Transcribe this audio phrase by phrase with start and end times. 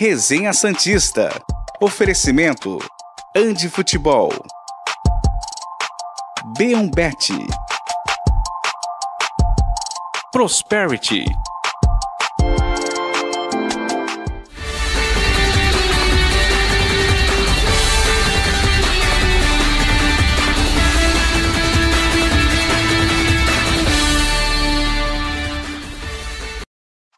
[0.00, 1.28] Resenha Santista.
[1.78, 2.78] Oferecimento
[3.36, 4.30] Andi Futebol.
[6.56, 7.28] Beombet.
[10.32, 11.26] Prosperity.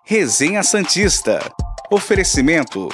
[0.05, 1.39] Resenha Santista.
[1.93, 2.89] Oferecimento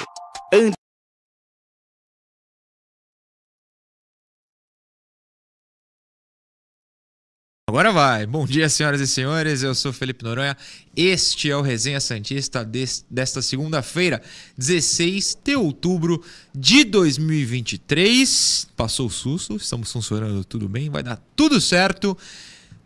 [7.69, 8.25] Agora vai.
[8.25, 9.63] Bom dia, senhoras e senhores.
[9.63, 10.57] Eu sou Felipe Noronha.
[10.97, 12.65] Este é o Resenha Santista
[13.09, 14.21] desta segunda-feira,
[14.57, 16.21] 16 de outubro
[16.53, 18.67] de 2023.
[18.75, 22.17] Passou o susto, estamos funcionando tudo bem, vai dar tudo certo.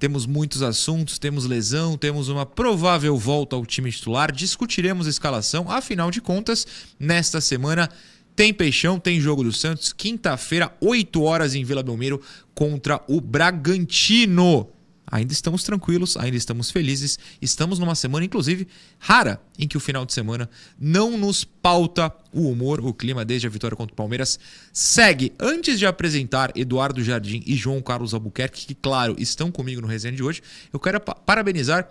[0.03, 4.33] Temos muitos assuntos, temos lesão, temos uma provável volta ao time titular.
[4.33, 5.71] Discutiremos a escalação.
[5.71, 6.67] Afinal de contas,
[6.99, 7.89] nesta semana
[8.35, 9.93] tem Peixão, tem jogo do Santos.
[9.93, 12.21] Quinta-feira, 8 horas em Vila Belmiro
[12.53, 14.72] contra o Bragantino
[15.13, 17.19] ainda estamos tranquilos, ainda estamos felizes.
[17.39, 22.49] Estamos numa semana, inclusive, rara, em que o final de semana não nos pauta o
[22.49, 24.39] humor, o clima desde a vitória contra o Palmeiras.
[24.73, 25.31] Segue.
[25.39, 30.15] Antes de apresentar Eduardo Jardim e João Carlos Albuquerque, que, claro, estão comigo no resenha
[30.15, 30.41] de hoje,
[30.73, 31.87] eu quero parabenizar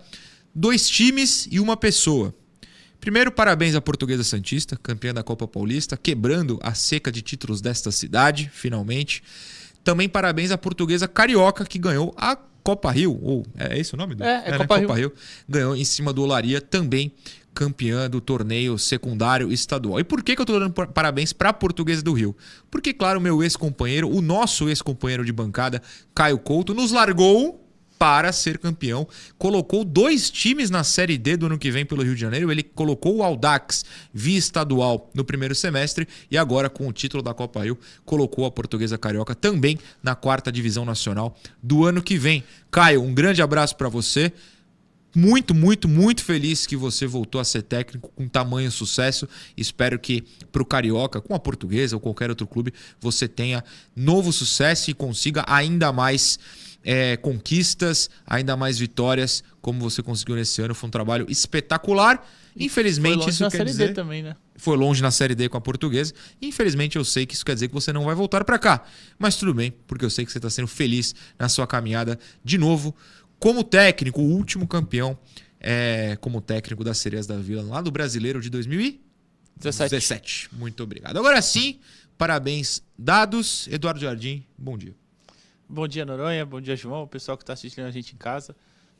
[0.53, 2.35] dois times e uma pessoa.
[2.99, 7.89] Primeiro, parabéns à Portuguesa Santista, campeã da Copa Paulista, quebrando a seca de títulos desta
[7.89, 9.23] cidade, finalmente.
[9.81, 14.15] Também parabéns à Portuguesa Carioca, que ganhou a Copa Rio, ou é esse o nome?
[14.19, 14.81] É, é, é Copa, né?
[14.83, 15.09] Copa Rio.
[15.09, 15.13] Rio.
[15.47, 17.13] Ganhou em cima do Olaria, também
[17.53, 19.99] campeã do torneio secundário estadual.
[19.99, 22.35] E por que, que eu estou dando parabéns para a Portuguesa do Rio?
[22.71, 25.81] Porque, claro, meu ex-companheiro, o nosso ex-companheiro de bancada,
[26.15, 27.62] Caio Couto, nos largou
[28.03, 29.07] para ser campeão.
[29.37, 32.51] Colocou dois times na Série D do ano que vem pelo Rio de Janeiro.
[32.51, 37.33] Ele colocou o Aldax via estadual no primeiro semestre e agora, com o título da
[37.33, 42.43] Copa Rio, colocou a Portuguesa Carioca também na quarta divisão nacional do ano que vem.
[42.69, 44.33] Caio, um grande abraço para você
[45.15, 49.29] muito, muito, muito feliz que você voltou a ser técnico com tamanho sucesso.
[49.55, 53.63] Espero que para o Carioca, com a Portuguesa ou qualquer outro clube, você tenha
[53.95, 56.39] novo sucesso e consiga ainda mais
[56.83, 60.75] é, conquistas, ainda mais vitórias, como você conseguiu nesse ano.
[60.75, 62.27] Foi um trabalho espetacular.
[62.55, 63.87] Infelizmente, foi longe isso na quer série dizer...
[63.89, 64.35] D também, né?
[64.55, 66.13] Foi longe na Série D com a portuguesa.
[66.41, 68.83] Infelizmente, eu sei que isso quer dizer que você não vai voltar para cá.
[69.17, 72.57] Mas tudo bem, porque eu sei que você está sendo feliz na sua caminhada de
[72.57, 72.95] novo.
[73.39, 75.17] Como técnico, o último campeão
[75.59, 79.89] é, como técnico das Sereias da Vila, lá do Brasileiro de 2017.
[79.89, 80.49] 17.
[80.53, 81.17] Muito obrigado.
[81.17, 81.79] Agora sim,
[82.17, 83.67] parabéns dados.
[83.69, 84.93] Eduardo Jardim, bom dia.
[85.73, 86.45] Bom dia, Noronha.
[86.45, 87.01] Bom dia, João.
[87.01, 88.55] O pessoal que está assistindo a gente em casa.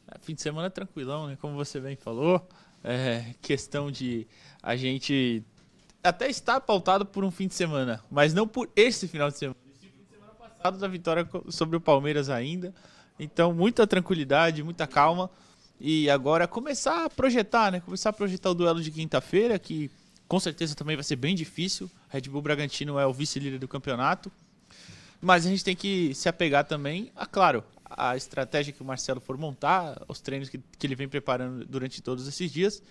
[0.07, 1.37] É, fim de semana tranquilão, né?
[1.39, 2.49] Como você bem falou.
[2.83, 4.25] É questão de
[4.59, 5.43] a gente
[6.03, 9.55] até estar pautado por um fim de semana, mas não por esse final de semana.
[9.71, 12.73] Esse fim de semana passado da vitória sobre o Palmeiras ainda.
[13.19, 15.29] Então, muita tranquilidade, muita calma.
[15.79, 17.81] E agora começar a projetar, né?
[17.81, 19.91] Começar a projetar o duelo de quinta-feira, que
[20.27, 21.87] com certeza também vai ser bem difícil.
[22.09, 24.31] Red Bull Bragantino é o vice-líder do campeonato.
[25.23, 29.21] Mas a gente tem que se apegar também, a, claro, a estratégia que o Marcelo
[29.21, 32.83] for montar, os treinos que, que ele vem preparando durante todos esses dias.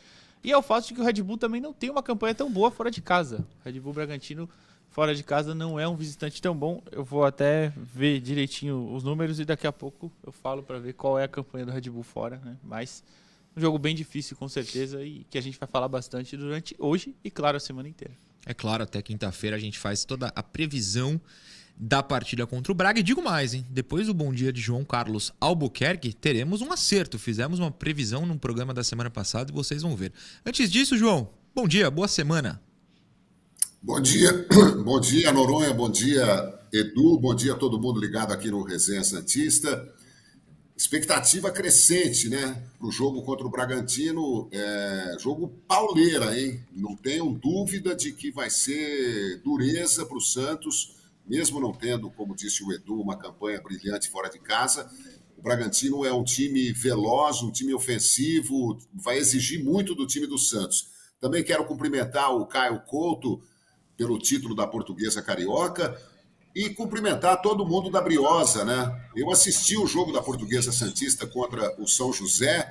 [0.43, 2.71] E ao fato de que o Red Bull também não tem uma campanha tão boa
[2.71, 3.47] fora de casa.
[3.61, 4.49] O Red Bull Bragantino
[4.89, 6.83] fora de casa não é um visitante tão bom.
[6.91, 10.95] Eu vou até ver direitinho os números e daqui a pouco eu falo para ver
[10.95, 12.57] qual é a campanha do Red Bull fora, né?
[12.65, 13.05] Mas
[13.55, 17.15] um jogo bem difícil com certeza e que a gente vai falar bastante durante hoje
[17.23, 18.15] e claro a semana inteira.
[18.47, 21.21] É claro, até quinta-feira a gente faz toda a previsão
[21.77, 23.01] da partida contra o Braga.
[23.01, 23.67] E digo mais, hein?
[23.71, 27.19] Depois do bom dia de João Carlos Albuquerque, teremos um acerto.
[27.19, 30.13] Fizemos uma previsão num programa da semana passada e vocês vão ver.
[30.45, 32.61] Antes disso, João, bom dia, boa semana.
[33.83, 34.47] Bom dia,
[34.85, 39.03] bom dia, Noronha, bom dia, Edu, bom dia a todo mundo ligado aqui no Resenha
[39.03, 39.93] Santista.
[40.77, 42.63] Expectativa crescente, né?
[42.79, 44.49] Para o jogo contra o Bragantino.
[44.51, 46.61] É, jogo pauleira, hein?
[46.73, 52.35] Não tenham dúvida de que vai ser dureza para o Santos mesmo não tendo, como
[52.35, 54.91] disse o Edu, uma campanha brilhante fora de casa,
[55.37, 60.39] o Bragantino é um time veloz, um time ofensivo, vai exigir muito do time do
[60.39, 60.89] Santos.
[61.21, 63.43] Também quero cumprimentar o Caio Couto
[63.97, 66.01] pelo título da Portuguesa Carioca
[66.55, 69.09] e cumprimentar todo mundo da Briosa, né?
[69.17, 72.67] Eu assisti o jogo da Portuguesa Santista contra o São José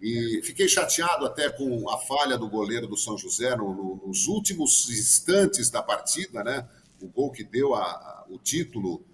[0.00, 4.26] e fiquei chateado até com a falha do goleiro do São José no, no, nos
[4.26, 6.68] últimos instantes da partida, né?
[7.04, 9.04] O gol que deu a, a, o título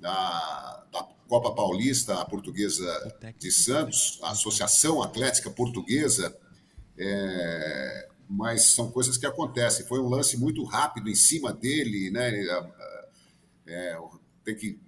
[0.00, 6.36] da, da, Copa Paulista à Portuguesa de Santos, a Associação Atlética Portuguesa,
[6.98, 9.86] é, mas são coisas que acontecem.
[9.86, 12.30] Foi um lance muito rápido em cima dele, né?
[13.66, 13.98] É,
[14.44, 14.78] tem que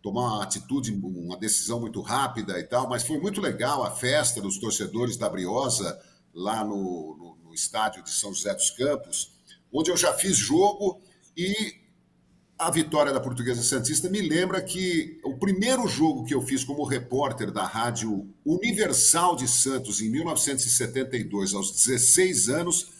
[0.00, 4.40] tomar uma atitude, uma decisão muito rápida e tal, mas foi muito legal a festa
[4.40, 6.00] dos torcedores da Briosa
[6.32, 9.32] lá no, no, no estádio de São José dos Campos,
[9.72, 11.00] onde eu já fiz jogo
[11.36, 11.82] e
[12.58, 16.84] a vitória da Portuguesa Santista me lembra que o primeiro jogo que eu fiz como
[16.84, 22.92] repórter da Rádio Universal de Santos em 1972, aos 16 anos,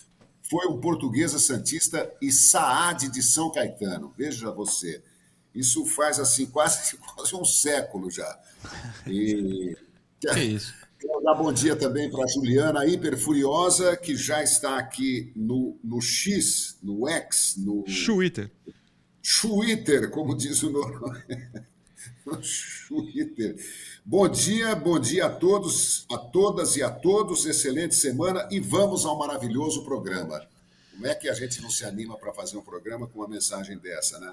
[0.42, 4.12] foi o Portuguesa Santista e Saad de São Caetano.
[4.18, 5.00] Veja você,
[5.54, 8.38] isso faz assim quase, quase um século já.
[9.06, 9.76] E
[10.20, 10.74] que isso.
[11.02, 15.76] Quero dar bom dia também para a Juliana Hiper Furiosa, que já está aqui no,
[15.82, 17.82] no X, no X, no.
[18.06, 18.48] Twitter.
[19.40, 20.94] Twitter, como diz o nome.
[22.86, 23.56] Twitter.
[24.04, 27.46] Bom dia, bom dia a todos, a todas e a todos.
[27.46, 30.40] Excelente semana e vamos ao maravilhoso programa.
[30.92, 33.76] Como é que a gente não se anima para fazer um programa com uma mensagem
[33.76, 34.32] dessa, né?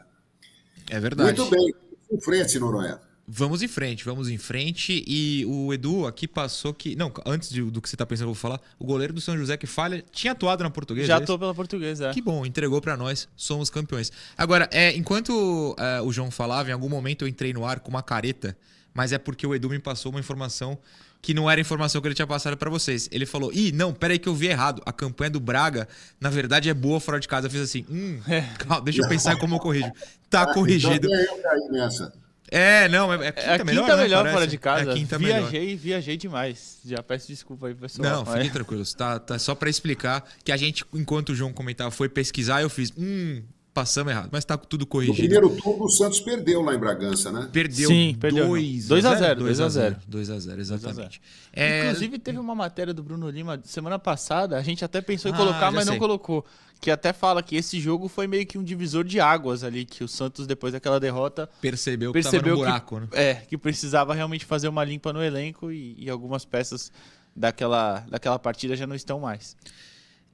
[0.87, 1.35] É verdade.
[1.35, 1.73] Muito bem.
[2.11, 3.08] Em frente, Noronha.
[3.31, 5.03] Vamos em frente, vamos em frente.
[5.07, 6.95] E o Edu aqui passou que.
[6.95, 8.59] Não, antes de, do que você está pensando, eu vou falar.
[8.79, 11.07] O goleiro do São José que falha tinha atuado na portuguesa.
[11.07, 12.13] Já é atuou pela portuguesa, é.
[12.13, 14.11] Que bom, entregou para nós, somos campeões.
[14.35, 17.91] Agora, é, enquanto é, o João falava, em algum momento eu entrei no ar com
[17.91, 18.57] uma careta,
[18.95, 20.75] mas é porque o Edu me passou uma informação
[21.21, 23.07] que não era a informação que ele tinha passado para vocês.
[23.11, 24.81] Ele falou: Ih, não, peraí que eu vi errado.
[24.87, 25.87] A campanha do Braga,
[26.19, 27.45] na verdade, é boa fora de casa.
[27.45, 28.19] Eu fiz assim: Hum,
[28.57, 29.91] calma, deixa eu pensar como eu corrijo.
[30.31, 31.07] Tá corrigido.
[31.07, 32.11] Então, eu caí nessa.
[32.51, 34.91] É, não, é, é quinta, É a melhor, quinta né, melhor fora de casa.
[34.91, 35.41] É quinta melhor.
[35.49, 36.79] viajei, viajei demais.
[36.85, 38.09] Já peço desculpa aí, pessoal.
[38.09, 38.93] Não, mas- fiquem tranquilos.
[38.93, 42.69] Tá, tá só para explicar que a gente, enquanto o João comentava, foi pesquisar, eu
[42.69, 43.43] fiz, hum,
[43.73, 45.17] passamos errado, mas tá tudo No corrigido.
[45.17, 47.47] primeiro turno, o Santos perdeu lá em Bragança, né?
[47.51, 48.47] Perdeu Sim, perdeu.
[48.47, 49.95] 2 2 a 0, 2 2 a 0.
[50.07, 51.21] 2 a 0, exatamente.
[51.53, 51.69] É...
[51.69, 55.33] É, Inclusive, teve uma matéria do Bruno Lima semana passada, a gente até pensou em
[55.33, 55.99] Ah, colocar, mas não sei.
[55.99, 56.45] colocou.
[56.79, 60.03] Que até fala que esse jogo foi meio que um divisor de águas ali, que
[60.03, 63.07] o Santos, depois daquela derrota, percebeu que percebeu tava no buraco, que, né?
[63.29, 66.91] é, que precisava realmente fazer uma limpa no elenco e, e algumas peças
[67.35, 69.57] daquela, daquela partida já não estão mais.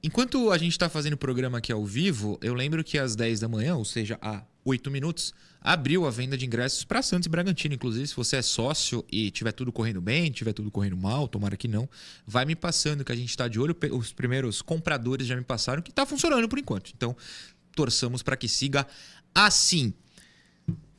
[0.02, 3.40] Enquanto a gente está fazendo o programa aqui ao vivo, eu lembro que às 10
[3.40, 5.34] da manhã, ou seja, há 8 minutos,
[5.66, 7.74] abriu a venda de ingressos para Santos e Bragantino.
[7.74, 11.56] Inclusive, se você é sócio e tiver tudo correndo bem, tiver tudo correndo mal, tomara
[11.56, 11.88] que não,
[12.24, 13.76] vai me passando que a gente está de olho.
[13.90, 16.92] Os primeiros compradores já me passaram que está funcionando por enquanto.
[16.94, 17.16] Então,
[17.74, 18.86] torçamos para que siga
[19.34, 19.92] assim.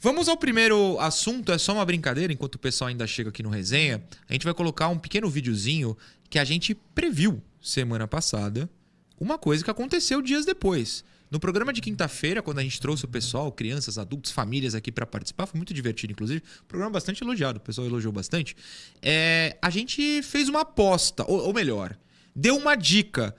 [0.01, 3.49] Vamos ao primeiro assunto, é só uma brincadeira, enquanto o pessoal ainda chega aqui no
[3.49, 4.03] resenha.
[4.27, 5.97] A gente vai colocar um pequeno videozinho
[6.29, 8.69] que a gente previu semana passada,
[9.17, 11.05] uma coisa que aconteceu dias depois.
[11.29, 15.05] No programa de quinta-feira, quando a gente trouxe o pessoal, crianças, adultos, famílias aqui para
[15.05, 16.41] participar, foi muito divertido, inclusive.
[16.67, 18.55] Programa bastante elogiado, o pessoal elogiou bastante.
[19.01, 21.97] É, a gente fez uma aposta, ou, ou melhor,
[22.33, 23.35] deu uma dica.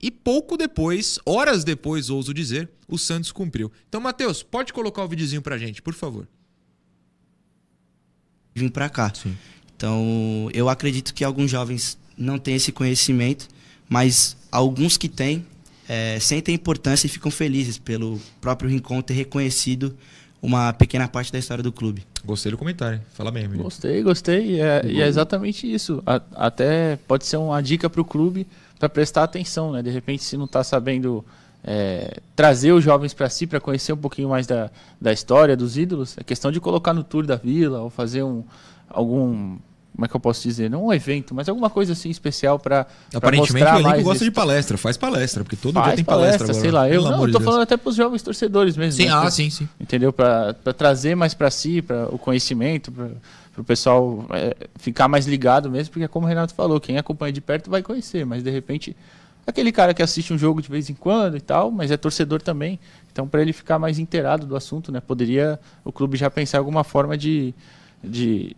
[0.00, 3.70] E pouco depois, horas depois, ouso dizer, o Santos cumpriu.
[3.88, 6.28] Então, Matheus, pode colocar o videozinho pra gente, por favor.
[8.54, 9.12] vim para cá.
[9.14, 9.36] Sim.
[9.76, 13.48] Então, eu acredito que alguns jovens não têm esse conhecimento,
[13.88, 15.46] mas alguns que têm
[15.92, 19.94] eh, sentem a importância e ficam felizes pelo próprio Rincon ter reconhecido
[20.40, 22.02] uma pequena parte da história do clube.
[22.24, 23.02] Gostei do comentário, hein?
[23.14, 23.62] Fala mesmo.
[23.62, 24.56] Gostei, gostei.
[24.56, 26.02] E é, e é exatamente isso.
[26.06, 28.46] A- até pode ser uma dica para o clube
[28.78, 29.82] para prestar atenção, né?
[29.82, 31.24] De repente, se não está sabendo
[31.62, 34.70] é, trazer os jovens para si, para conhecer um pouquinho mais da,
[35.00, 38.42] da história, dos ídolos, é questão de colocar no tour da vila ou fazer um
[38.88, 39.56] algum
[39.94, 40.70] como é que eu posso dizer?
[40.70, 44.30] Não um evento, mas alguma coisa assim especial para Aparentemente mostrar o elenco gosta de
[44.30, 46.60] palestra, faz palestra, porque todo dia Faz tem palestra, palestra, agora.
[46.62, 46.88] sei lá.
[46.88, 49.02] Eu Pelo não, eu tô de falando até para os jovens torcedores mesmo.
[49.02, 49.12] Sim, né?
[49.14, 49.68] ah, Pra- sim, sim.
[49.78, 50.12] entendeu?
[50.12, 55.70] Para trazer mais para si, para o conhecimento, para o pessoal é, ficar mais ligado
[55.70, 58.96] mesmo, porque como o Renato falou, quem acompanha de perto vai conhecer, mas de repente
[59.46, 62.40] aquele cara que assiste um jogo de vez em quando e tal, mas é torcedor
[62.40, 62.78] também,
[63.12, 66.82] então para ele ficar mais inteirado do assunto, né, poderia o clube já pensar alguma
[66.84, 67.52] forma de,
[68.02, 68.56] de,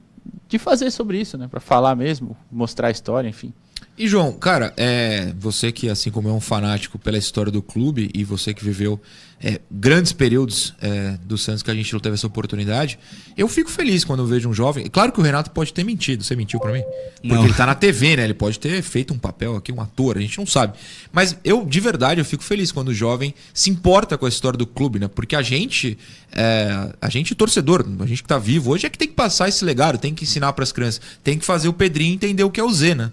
[0.48, 3.52] de fazer sobre isso, né, para falar mesmo, mostrar a história, enfim.
[3.96, 8.10] E João, cara, é, você que assim como é um fanático pela história do clube
[8.12, 9.00] e você que viveu
[9.40, 12.98] é, grandes períodos é, do Santos que a gente não teve essa oportunidade,
[13.36, 14.88] eu fico feliz quando eu vejo um jovem.
[14.88, 16.82] Claro que o Renato pode ter mentido, você mentiu pra mim?
[17.16, 17.44] Porque Não.
[17.44, 18.24] ele tá na TV, né?
[18.24, 20.76] Ele pode ter feito um papel aqui, um ator, a gente não sabe.
[21.12, 24.58] Mas eu, de verdade, eu fico feliz quando o jovem se importa com a história
[24.58, 25.06] do clube, né?
[25.06, 25.96] Porque a gente,
[26.32, 29.48] é, a gente torcedor, a gente que tá vivo hoje é que tem que passar
[29.48, 32.58] esse legado, tem que ensinar pras crianças, tem que fazer o Pedrinho entender o que
[32.58, 33.12] é o Z, né?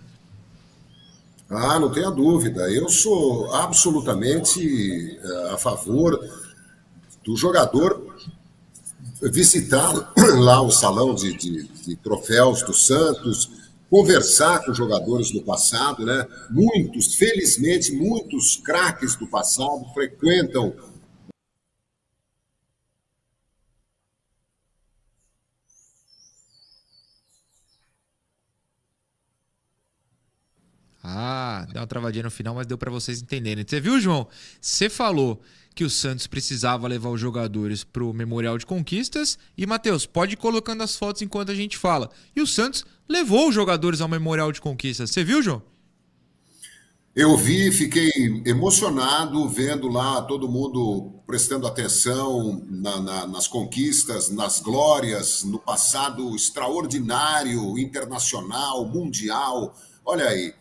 [1.52, 2.72] Ah, não tenha dúvida.
[2.72, 6.18] Eu sou absolutamente eh, a favor
[7.24, 8.04] do jogador
[9.22, 9.94] visitar
[10.40, 13.50] lá o salão de, de- de troféus do Santos,
[13.90, 16.26] conversar com jogadores do passado, né?
[16.50, 20.74] Muitos, felizmente, muitos craques do passado frequentam
[31.82, 33.66] Uma travadinha no final, mas deu para vocês entenderem.
[33.68, 34.28] Você viu, João?
[34.60, 35.42] Você falou
[35.74, 39.38] que o Santos precisava levar os jogadores pro Memorial de Conquistas.
[39.58, 42.10] E, Matheus, pode ir colocando as fotos enquanto a gente fala.
[42.36, 45.10] E o Santos levou os jogadores ao Memorial de Conquistas.
[45.10, 45.62] Você viu, João?
[47.14, 48.10] Eu vi, fiquei
[48.46, 56.34] emocionado vendo lá todo mundo prestando atenção na, na, nas conquistas, nas glórias, no passado
[56.34, 59.76] extraordinário, internacional, mundial.
[60.06, 60.54] Olha aí,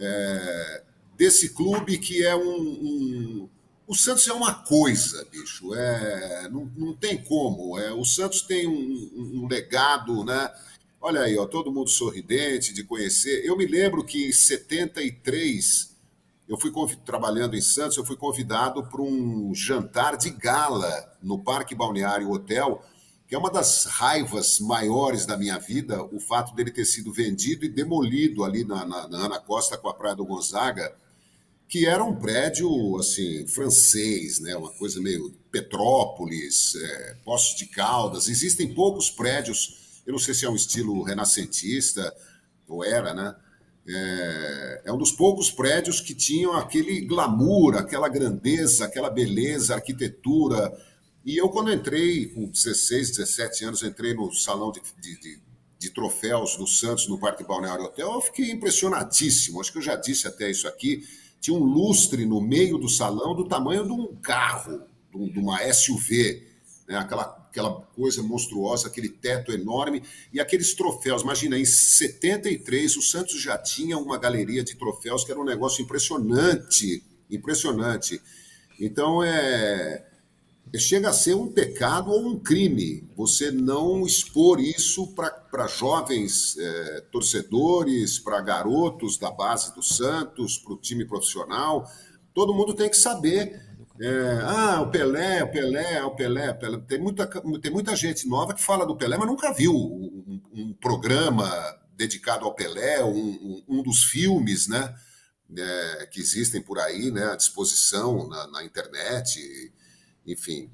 [0.00, 0.82] é,
[1.16, 3.48] desse clube que é um, um,
[3.86, 5.74] O Santos é uma coisa, bicho.
[5.74, 7.78] É, não, não tem como.
[7.78, 10.50] É, o Santos tem um, um legado, né?
[11.00, 13.44] Olha aí, ó, todo mundo sorridente de conhecer.
[13.44, 15.96] Eu me lembro que em 73,
[16.48, 16.70] eu fui
[17.04, 22.84] trabalhando em Santos, eu fui convidado para um jantar de gala no Parque Balneário Hotel
[23.30, 27.64] que é uma das raivas maiores da minha vida, o fato dele ter sido vendido
[27.64, 30.92] e demolido ali na, na, na Ana Costa com a Praia do Gonzaga,
[31.68, 32.68] que era um prédio
[32.98, 34.56] assim francês, né?
[34.56, 38.26] uma coisa meio Petrópolis, é, Poços de Caldas.
[38.26, 42.12] Existem poucos prédios, eu não sei se é um estilo renascentista,
[42.66, 43.32] ou era, né?
[43.86, 50.76] É, é, um dos poucos prédios que tinham aquele glamour, aquela grandeza, aquela beleza, arquitetura,
[51.24, 55.38] e eu, quando entrei, com 16, 17 anos, entrei no salão de, de, de,
[55.78, 59.60] de troféus do Santos, no Parque Balneário Hotel, eu fiquei impressionadíssimo.
[59.60, 61.06] Acho que eu já disse até isso aqui.
[61.38, 66.46] Tinha um lustre no meio do salão do tamanho de um carro, de uma SUV,
[66.88, 66.96] né?
[66.96, 71.22] aquela, aquela coisa monstruosa, aquele teto enorme e aqueles troféus.
[71.22, 75.82] Imagina, em 73, o Santos já tinha uma galeria de troféus que era um negócio
[75.82, 78.20] impressionante, impressionante.
[78.78, 80.09] Então, é
[80.78, 87.00] chega a ser um pecado ou um crime você não expor isso para jovens é,
[87.12, 91.86] torcedores, para garotos da base do Santos, para o time profissional.
[92.32, 93.60] Todo mundo tem que saber.
[94.00, 96.78] É, ah, o Pelé, o Pelé, o Pelé, o Pelé.
[96.88, 97.26] Tem, muita,
[97.60, 101.46] tem muita gente nova que fala do Pelé, mas nunca viu um, um programa
[101.94, 104.94] dedicado ao Pelé, um, um dos filmes, né?
[105.54, 109.40] É, que existem por aí, né, à disposição na, na internet
[110.26, 110.70] enfim.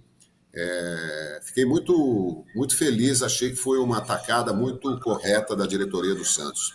[0.55, 6.25] É, fiquei muito, muito feliz, achei que foi uma atacada muito correta da diretoria do
[6.25, 6.75] Santos.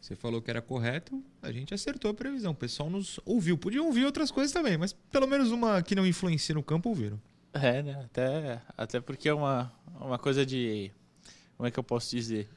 [0.00, 2.52] Você falou que era correto, a gente acertou a previsão.
[2.52, 3.56] O pessoal nos ouviu.
[3.56, 7.20] Podiam ouvir outras coisas também, mas pelo menos uma que não influencia no campo ouviram.
[7.52, 8.02] É, né?
[8.04, 10.90] Até, até porque é uma, uma coisa de.
[11.56, 12.48] Como é que eu posso dizer?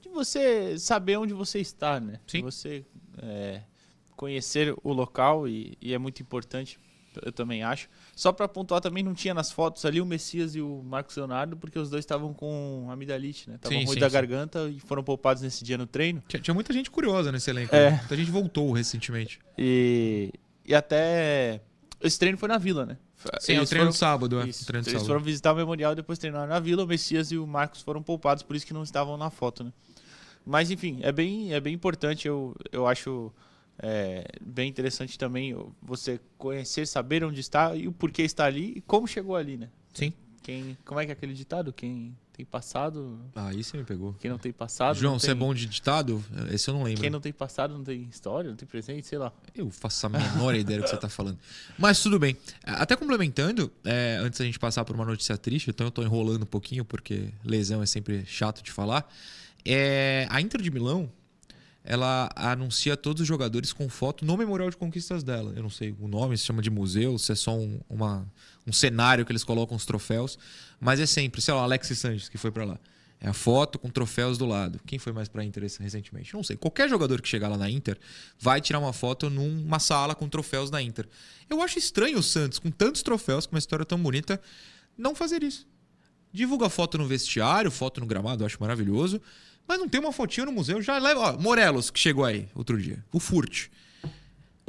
[0.00, 2.18] De você saber onde você está, né?
[2.26, 2.42] Sim.
[2.42, 2.84] Você
[3.18, 3.62] é,
[4.16, 6.78] conhecer o local e, e é muito importante
[7.20, 7.88] eu também acho.
[8.14, 11.56] Só para pontuar também, não tinha nas fotos ali o Messias e o Marcos Leonardo,
[11.56, 13.56] porque os dois estavam com amidalite, né?
[13.56, 14.12] Estavam ruim da sim.
[14.12, 16.22] garganta e foram poupados nesse dia no treino.
[16.26, 17.74] Tinha, tinha muita gente curiosa nesse elenco.
[17.74, 17.90] É.
[17.90, 17.96] Né?
[17.98, 19.40] Muita gente voltou recentemente.
[19.58, 20.32] E,
[20.64, 21.60] e até.
[22.00, 22.96] Esse treino foi na vila, né?
[23.40, 24.48] Sim, eles é o treino foram, sábado, é.
[24.48, 25.06] Isso, treino eles sábado.
[25.06, 26.84] foram visitar o memorial e depois treinaram na vila.
[26.84, 29.72] O Messias e o Marcos foram poupados, por isso que não estavam na foto, né?
[30.44, 33.32] Mas enfim, é bem, é bem importante, eu, eu acho
[33.78, 38.80] é bem interessante também você conhecer, saber onde está e o porquê está ali e
[38.80, 39.68] como chegou ali, né?
[39.92, 40.12] Sim.
[40.42, 41.72] Quem, como é que é aquele ditado?
[41.72, 43.20] Quem tem passado.
[43.34, 44.14] Ah, aí você me pegou.
[44.14, 44.98] Quem não tem passado.
[44.98, 45.32] João, você tem...
[45.32, 46.24] é bom de ditado?
[46.50, 47.00] Esse eu não lembro.
[47.00, 49.32] Quem não tem passado não tem história, não tem presente, sei lá.
[49.54, 51.38] Eu faço a menor ideia do que você está falando.
[51.78, 52.36] Mas tudo bem.
[52.64, 56.42] Até complementando, é, antes da gente passar por uma notícia triste, então eu estou enrolando
[56.42, 59.08] um pouquinho, porque lesão é sempre chato de falar.
[59.64, 61.08] É, a Inter de Milão
[61.84, 65.52] ela anuncia todos os jogadores com foto no memorial de conquistas dela.
[65.56, 68.26] Eu não sei o nome, se chama de museu, se é só um, uma,
[68.66, 70.38] um cenário que eles colocam os troféus,
[70.80, 72.78] mas é sempre, sei lá, Alexis Sanches que foi para lá.
[73.24, 74.80] É a foto com troféus do lado.
[74.84, 76.34] Quem foi mais para Inter recentemente?
[76.34, 76.56] Não sei.
[76.56, 77.96] Qualquer jogador que chegar lá na Inter
[78.36, 81.08] vai tirar uma foto numa sala com troféus da Inter.
[81.48, 84.40] Eu acho estranho o Santos, com tantos troféus, com uma história tão bonita,
[84.98, 85.68] não fazer isso.
[86.32, 89.20] Divulga foto no vestiário, foto no gramado, eu acho maravilhoso.
[89.66, 91.20] Mas não tem uma fotinha no museu, já leva.
[91.20, 93.04] Ó, Morelos, que chegou aí outro dia.
[93.12, 93.68] O Furt.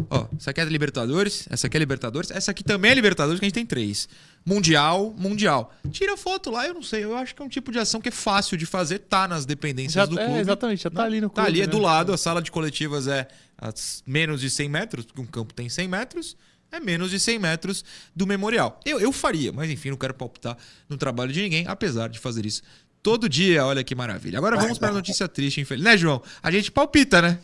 [0.10, 3.46] Ó, essa aqui é Libertadores, essa aqui é Libertadores, essa aqui também é Libertadores, que
[3.46, 4.10] a gente tem três.
[4.46, 5.74] Mundial, Mundial.
[5.92, 8.10] Tira foto lá, eu não sei, eu acho que é um tipo de ação que
[8.10, 10.40] é fácil de fazer, tá nas dependências já, do é, clube.
[10.40, 11.36] exatamente, já tá ali no clube.
[11.36, 11.66] Tá ali, né?
[11.66, 13.72] é do lado, a sala de coletivas é a
[14.06, 16.36] menos de 100 metros, porque um campo tem 100 metros,
[16.72, 17.86] é menos de 100 metros
[18.16, 18.80] do memorial.
[18.84, 20.58] Eu, eu faria, mas enfim, não quero palpitar
[20.90, 22.64] no trabalho de ninguém, apesar de fazer isso
[23.04, 23.66] todo dia.
[23.66, 24.38] Olha que maravilha.
[24.38, 25.84] Agora vamos para a notícia triste, infeliz.
[25.84, 26.22] Né, João?
[26.42, 27.38] A gente palpita, né?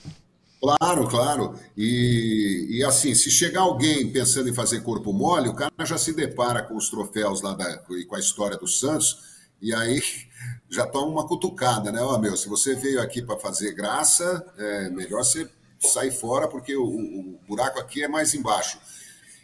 [0.61, 1.55] Claro, claro.
[1.77, 6.13] E, e, assim, se chegar alguém pensando em fazer corpo mole, o cara já se
[6.13, 9.19] depara com os troféus lá da, e com a história do Santos,
[9.61, 10.01] e aí
[10.69, 12.01] já toma uma cutucada, né?
[12.01, 15.49] Ó, meu, se você veio aqui para fazer graça, é melhor você
[15.79, 18.77] sair fora, porque o, o buraco aqui é mais embaixo.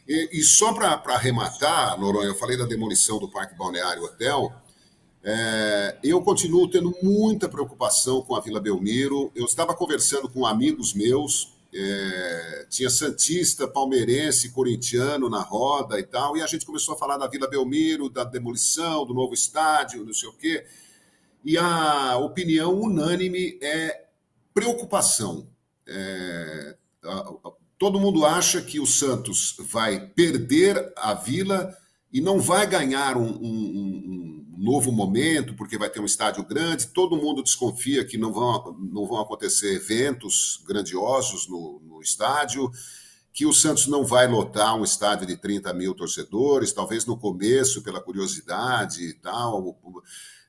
[0.07, 4.53] E, e só para arrematar, Noronha, eu falei da demolição do Parque Balneário Hotel.
[5.27, 9.31] É, eu continuo tendo muita preocupação com a Vila Belmiro.
[9.33, 16.37] Eu estava conversando com amigos meus, é, tinha Santista, palmeirense, corintiano na roda e tal,
[16.37, 20.13] e a gente começou a falar da Vila Belmiro, da demolição, do novo estádio, não
[20.13, 20.63] sei o quê.
[21.43, 24.05] E a opinião unânime é
[24.53, 25.47] preocupação.
[25.87, 26.75] É,
[27.79, 31.75] todo mundo acha que o Santos vai perder a Vila
[32.13, 36.87] e não vai ganhar um, um, um novo momento, porque vai ter um estádio grande.
[36.87, 42.71] Todo mundo desconfia que não vão, não vão acontecer eventos grandiosos no, no estádio,
[43.33, 47.83] que o Santos não vai lotar um estádio de 30 mil torcedores, talvez no começo,
[47.83, 49.77] pela curiosidade e tal.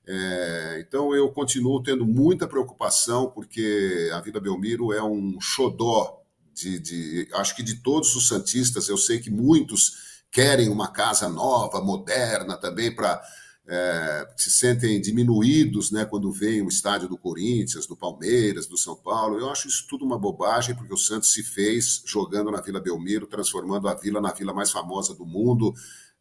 [0.06, 6.22] É, então eu continuo tendo muita preocupação, porque a Vila Belmiro é um xodó
[6.54, 11.28] de, de, acho que de todos os santistas, eu sei que muitos querem uma casa
[11.28, 13.22] nova, moderna também para
[13.68, 18.94] é, se sentem diminuídos né, quando veem o estádio do Corinthians, do Palmeiras, do São
[18.94, 19.38] Paulo.
[19.38, 23.26] Eu acho isso tudo uma bobagem, porque o Santos se fez jogando na Vila Belmiro,
[23.26, 25.74] transformando a vila na vila mais famosa do mundo,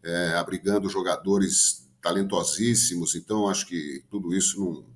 [0.03, 3.13] é, abrigando jogadores talentosíssimos.
[3.15, 4.95] Então, acho que tudo isso não.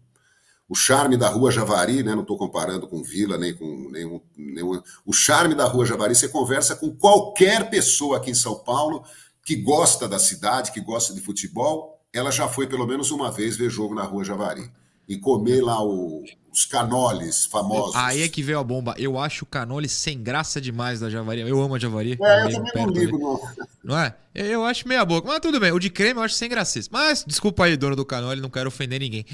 [0.67, 4.79] O charme da Rua Javari, né, não estou comparando com Vila, nem com nenhum, nenhum.
[5.03, 9.03] O charme da Rua Javari, você conversa com qualquer pessoa aqui em São Paulo
[9.43, 13.55] que gosta da cidade, que gosta de futebol, ela já foi pelo menos uma vez
[13.55, 14.69] ver jogo na Rua Javari
[15.07, 17.95] e comer lá o, os canoles famosos.
[17.95, 18.93] Aí é que veio a bomba.
[18.97, 21.41] Eu acho o canole sem graça demais da Javari.
[21.41, 22.15] Eu amo a Javari.
[22.21, 23.39] É, eu também não ligo, não.
[23.83, 24.15] Não é?
[24.35, 25.27] Eu acho meia boca.
[25.27, 25.71] Mas tudo bem.
[25.71, 26.79] O de creme eu acho sem graça.
[26.91, 29.25] Mas desculpa aí, dono do canole, não quero ofender ninguém.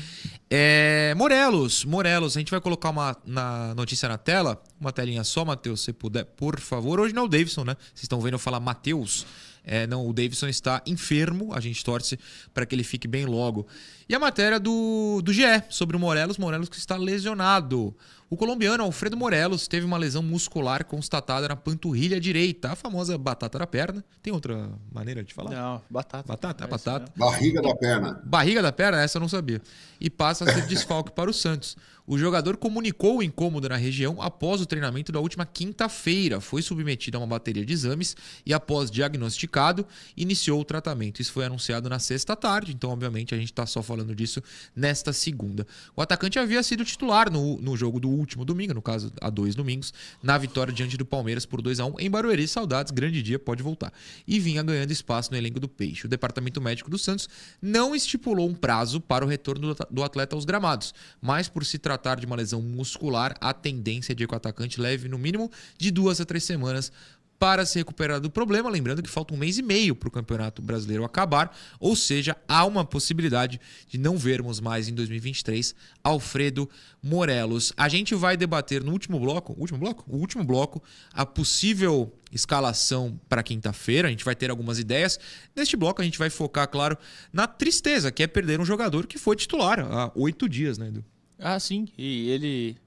[0.50, 1.84] É, Morelos.
[1.84, 2.38] Morelos.
[2.38, 4.62] A gente vai colocar uma na notícia na tela.
[4.80, 7.02] Uma telinha só, Matheus, se puder, por favor.
[7.02, 7.76] Hoje não é o Davidson, né?
[7.88, 9.26] Vocês estão vendo eu falar Matheus.
[9.66, 12.20] É, não, o Davidson está enfermo, a gente torce
[12.54, 13.66] para que ele fique bem logo.
[14.08, 17.96] E a matéria do, do GE sobre o Morelos, Morelos que está lesionado.
[18.30, 23.60] O colombiano Alfredo Morelos teve uma lesão muscular constatada na panturrilha direita, a famosa batata
[23.60, 24.04] da perna.
[24.22, 25.52] Tem outra maneira de falar?
[25.52, 26.28] Não, batata.
[26.28, 27.12] Batata, é batata.
[27.16, 28.22] Barriga da perna.
[28.24, 29.62] Barriga da perna, essa eu não sabia.
[30.00, 31.78] E passa a ser desfalque para o Santos.
[32.08, 36.40] O jogador comunicou o incômodo na região após o treinamento da última quinta-feira.
[36.40, 38.16] Foi submetido a uma bateria de exames
[38.46, 41.20] e, após diagnosticado, iniciou o tratamento.
[41.20, 44.40] Isso foi anunciado na sexta tarde, então, obviamente, a gente está só falando disso
[44.76, 45.66] nesta segunda.
[45.96, 49.56] O atacante havia sido titular no, no jogo do último domingo, no caso, há dois
[49.56, 49.92] domingos,
[50.22, 52.48] na vitória diante do Palmeiras por 2 a 1 em Barueri.
[52.48, 53.92] Saudades, grande dia, pode voltar.
[54.28, 56.06] E vinha ganhando espaço no elenco do Peixe.
[56.06, 57.28] O departamento médico do Santos
[57.60, 61.95] não estipulou um prazo para o retorno do atleta aos gramados, mas por se tratar
[61.98, 65.50] tratar de uma lesão muscular, a tendência é de que o atacante leve no mínimo
[65.78, 66.92] de duas a três semanas
[67.40, 68.70] para se recuperar do problema.
[68.70, 72.66] Lembrando que falta um mês e meio para o Campeonato Brasileiro acabar, ou seja, há
[72.66, 76.70] uma possibilidade de não vermos mais em 2023 Alfredo
[77.02, 77.74] Morelos.
[77.76, 80.82] A gente vai debater no último bloco, último bloco, o último bloco,
[81.14, 84.08] a possível escalação para quinta-feira.
[84.08, 85.20] A gente vai ter algumas ideias.
[85.56, 86.98] Neste bloco a gente vai focar, claro,
[87.32, 91.04] na tristeza que é perder um jogador que foi titular há oito dias, né, Edu?
[91.40, 91.88] Ah, sim.
[91.98, 92.78] E ele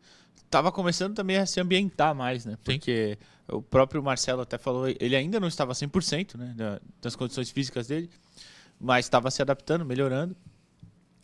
[0.44, 2.56] estava começando também a se ambientar mais, né?
[2.64, 3.56] Porque sim.
[3.56, 8.08] o próprio Marcelo até falou, ele ainda não estava 100%, né, das condições físicas dele,
[8.80, 10.34] mas estava se adaptando, melhorando.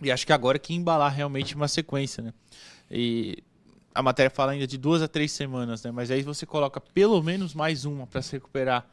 [0.02, 2.34] E acho que agora é que embalar realmente uma sequência, né?
[2.90, 3.42] E
[3.94, 5.90] a matéria fala ainda de duas a três semanas, né?
[5.90, 8.86] Mas aí você coloca pelo menos mais uma para se recuperar,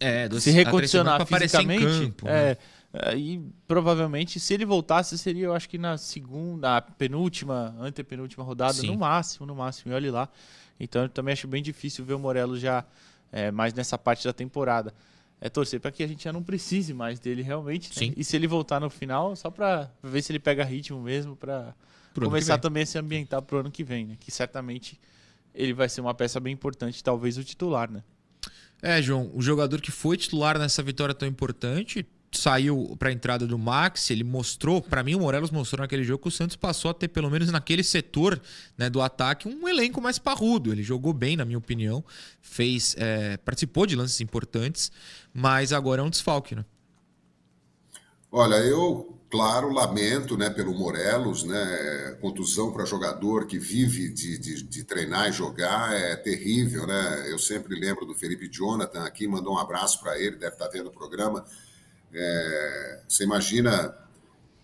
[0.00, 1.84] é, se recondicionar fisicamente.
[1.84, 2.56] Campo, é, né?
[3.14, 8.88] E provavelmente, se ele voltasse, seria, eu acho que na segunda, penúltima, antepenúltima rodada, Sim.
[8.88, 10.28] no máximo, no máximo, e olhe lá.
[10.80, 12.84] Então eu também acho bem difícil ver o Morello já
[13.30, 14.94] é, mais nessa parte da temporada.
[15.40, 17.90] É torcer para que a gente já não precise mais dele realmente.
[18.08, 18.14] Né?
[18.16, 21.74] E se ele voltar no final, só para ver se ele pega ritmo mesmo, para
[22.14, 24.16] começar também a se ambientar pro ano que vem, né?
[24.18, 24.98] Que certamente
[25.54, 28.02] ele vai ser uma peça bem importante, talvez o titular, né?
[28.82, 33.46] É, João, o jogador que foi titular nessa vitória tão importante saiu para a entrada
[33.46, 36.90] do Max, ele mostrou, para mim o Morelos mostrou naquele jogo que o Santos passou
[36.90, 38.40] a ter pelo menos naquele setor
[38.76, 40.72] né, do ataque um elenco mais parrudo.
[40.72, 42.04] Ele jogou bem, na minha opinião,
[42.40, 44.92] fez, é, participou de lances importantes,
[45.32, 46.64] mas agora é um desfalque, né?
[48.30, 52.16] Olha, eu claro, lamento né, pelo Morelos, né?
[52.20, 57.26] Contusão para jogador que vive de, de, de, treinar e jogar é terrível, né?
[57.30, 60.88] Eu sempre lembro do Felipe Jonathan aqui, mandou um abraço para ele, deve estar vendo
[60.88, 61.44] o programa.
[62.12, 63.94] É, você imagina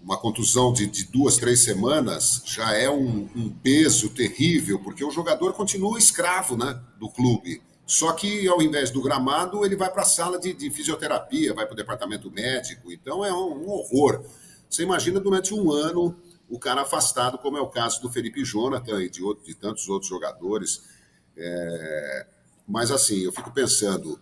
[0.04, 5.10] uma contusão de, de, duas, três semanas já é um, um, peso terrível, porque o
[5.10, 7.62] jogador continua escravo né, do clube.
[7.86, 11.64] Só que ao invés do gramado, ele vai para a sala de, de, fisioterapia, vai
[11.64, 12.92] para o departamento médico.
[12.92, 14.24] Então é um, um, horror.
[14.68, 16.16] Você imagina durante um ano
[16.48, 19.88] o cara afastado, como é o caso do Felipe Jonathan e de, outro, de tantos
[19.88, 20.82] outros jogadores.
[21.36, 22.26] É...
[22.66, 24.18] Mas assim, eu fico pensando,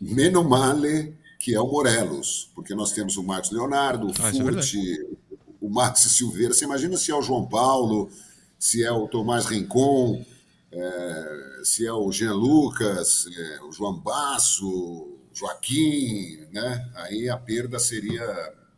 [0.00, 4.78] menos male que é o Morelos, porque nós temos o Marcos Leonardo, o ah, Furti,
[4.92, 6.54] é o Max Silveira.
[6.54, 8.08] Você imagina se é o João Paulo,
[8.56, 10.24] se é o Tomás Rincon,
[10.70, 16.88] é, se é o Jean Lucas, é, o João Basso, o Joaquim, né?
[16.94, 18.22] Aí a perda seria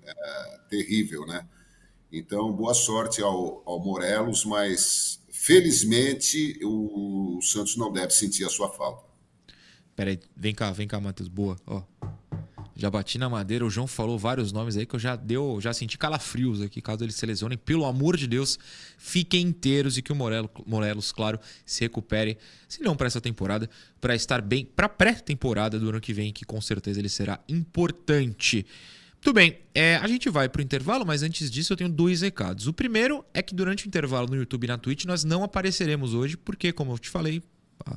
[0.02, 1.46] é, terrível, né?
[2.10, 8.48] Então, boa sorte ao, ao Morelos, mas felizmente o, o Santos não deve sentir a
[8.48, 9.04] sua falta.
[9.94, 11.28] Peraí, vem cá, vem cá, Matheus.
[11.28, 11.82] Boa, ó.
[12.76, 15.72] Já bati na madeira, o João falou vários nomes aí que eu já deu, já
[15.72, 17.56] senti calafrios aqui, caso eles se lesionem.
[17.56, 18.58] Pelo amor de Deus,
[18.98, 22.36] fiquem inteiros e que o Morelos, Morelos claro, se recupere,
[22.68, 26.44] se não para essa temporada, para estar bem para pré-temporada do ano que vem, que
[26.44, 28.66] com certeza ele será importante.
[29.24, 32.20] Muito bem, é, a gente vai para o intervalo, mas antes disso eu tenho dois
[32.20, 32.66] recados.
[32.66, 36.12] O primeiro é que durante o intervalo no YouTube e na Twitch nós não apareceremos
[36.12, 37.42] hoje, porque, como eu te falei,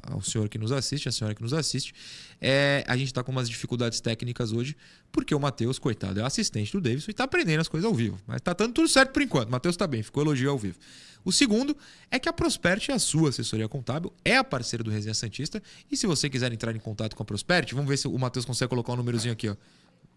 [0.03, 1.93] ao senhor que nos assiste, a senhora que nos assiste,
[2.41, 4.75] é, a gente está com umas dificuldades técnicas hoje,
[5.11, 8.19] porque o Matheus, coitado, é assistente do Davidson e está aprendendo as coisas ao vivo.
[8.25, 9.49] Mas está dando tudo certo por enquanto.
[9.49, 10.77] Matheus está bem, ficou elogio ao vivo.
[11.23, 11.75] O segundo
[12.09, 15.61] é que a Prosperity é a sua assessoria contábil, é a parceira do Resenha Santista.
[15.91, 18.45] E se você quiser entrar em contato com a Prosperity, vamos ver se o Matheus
[18.45, 19.49] consegue colocar um númerozinho aqui.
[19.49, 19.55] Ó.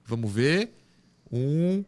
[0.06, 0.72] Vamos ver.
[1.32, 1.84] Um,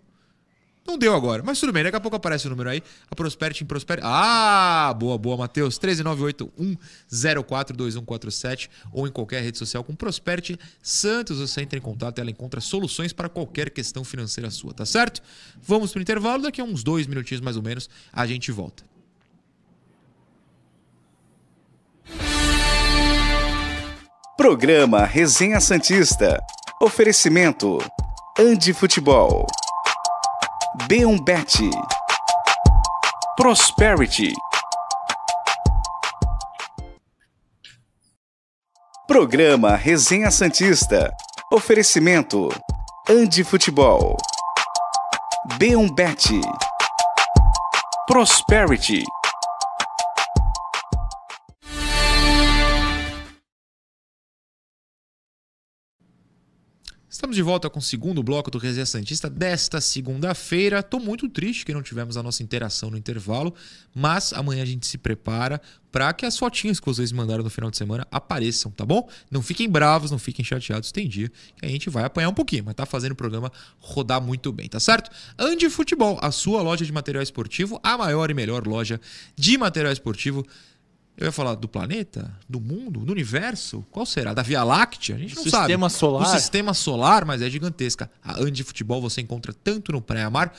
[0.87, 2.83] não deu agora, mas tudo bem, daqui a pouco aparece o número aí.
[3.11, 4.05] A Prosperity em Prosperity.
[4.07, 5.79] Ah, boa, boa, Matheus.
[5.79, 11.39] 13981042147 ou em qualquer rede social com Prosperity Santos.
[11.39, 15.23] Você entra em contato e ela encontra soluções para qualquer questão financeira sua, tá certo?
[15.63, 18.83] Vamos para o intervalo, daqui a uns dois minutinhos mais ou menos a gente volta.
[24.37, 26.41] Programa Resenha Santista.
[26.81, 27.79] Oferecimento
[28.37, 29.47] Andi Futebol.
[30.89, 31.71] B1Bet,
[33.37, 34.33] Prosperity.
[39.07, 41.13] Programa Resenha Santista.
[41.53, 42.49] Oferecimento
[43.07, 44.17] Andi Futebol.
[45.59, 46.41] B1Bet.
[48.07, 49.05] Prosperity.
[57.23, 60.81] Estamos de volta com o segundo bloco do Resenha Santista desta segunda-feira.
[60.81, 63.55] Estou muito triste que não tivemos a nossa interação no intervalo,
[63.95, 67.71] mas amanhã a gente se prepara para que as fotinhas que vocês mandaram no final
[67.71, 69.09] de semana apareçam, tá bom?
[69.31, 72.65] Não fiquem bravos, não fiquem chateados, tem dia que a gente vai apanhar um pouquinho,
[72.65, 75.09] mas tá fazendo o programa rodar muito bem, tá certo?
[75.39, 79.01] Andi Futebol, a sua loja de material esportivo, a maior e melhor loja
[79.37, 80.45] de material esportivo
[81.17, 83.85] eu ia falar do planeta, do mundo, do universo?
[83.91, 84.33] Qual será?
[84.33, 85.17] Da Via Láctea?
[85.17, 85.73] A gente não sistema sabe.
[85.73, 86.25] Sistema solar.
[86.25, 88.11] Do sistema solar, mas é gigantesca.
[88.23, 90.53] A Andi Futebol você encontra tanto no Praia-Mar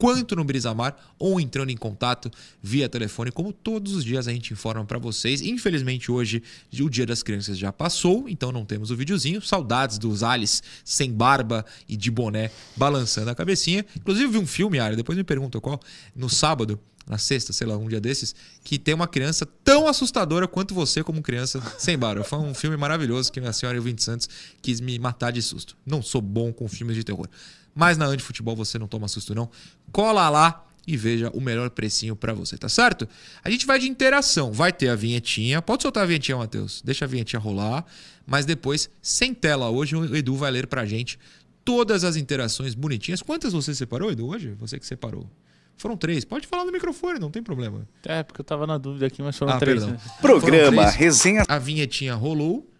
[0.00, 2.30] quanto no Brisamar ou entrando em contato
[2.62, 5.42] via telefone, como todos os dias a gente informa para vocês.
[5.42, 6.42] Infelizmente hoje
[6.80, 9.42] o Dia das Crianças já passou, então não temos o videozinho.
[9.42, 13.84] Saudades dos Alice sem barba e de boné balançando a cabecinha.
[13.94, 15.78] Inclusive vi um filme, Ari, depois me pergunta qual,
[16.16, 20.46] no sábado, na sexta, sei lá, um dia desses, que tem uma criança tão assustadora
[20.46, 22.22] quanto você como criança sem barba.
[22.22, 24.28] Foi um filme maravilhoso que minha senhora Vinte Santos
[24.62, 25.76] quis me matar de susto.
[25.84, 27.28] Não sou bom com filmes de terror.
[27.74, 29.50] Mas na Andi Futebol você não toma susto não.
[29.92, 33.08] Cola lá e veja o melhor precinho para você, tá certo?
[33.42, 35.60] A gente vai de interação, vai ter a vinhetinha.
[35.62, 36.82] Pode soltar a vinhetinha, Matheus.
[36.84, 37.84] Deixa a vinhetinha rolar,
[38.26, 41.18] mas depois sem tela hoje o Edu vai ler pra gente
[41.64, 43.22] todas as interações bonitinhas.
[43.22, 44.54] Quantas você separou, Edu, hoje?
[44.58, 45.28] Você que separou.
[45.76, 46.24] Foram três.
[46.24, 47.88] Pode falar no microfone, não tem problema.
[48.04, 49.86] É, porque eu tava na dúvida aqui, mas foram ah, três.
[49.86, 49.98] Né?
[50.20, 50.94] Programa, três.
[50.94, 51.44] resenha.
[51.48, 52.70] A vinhetinha rolou.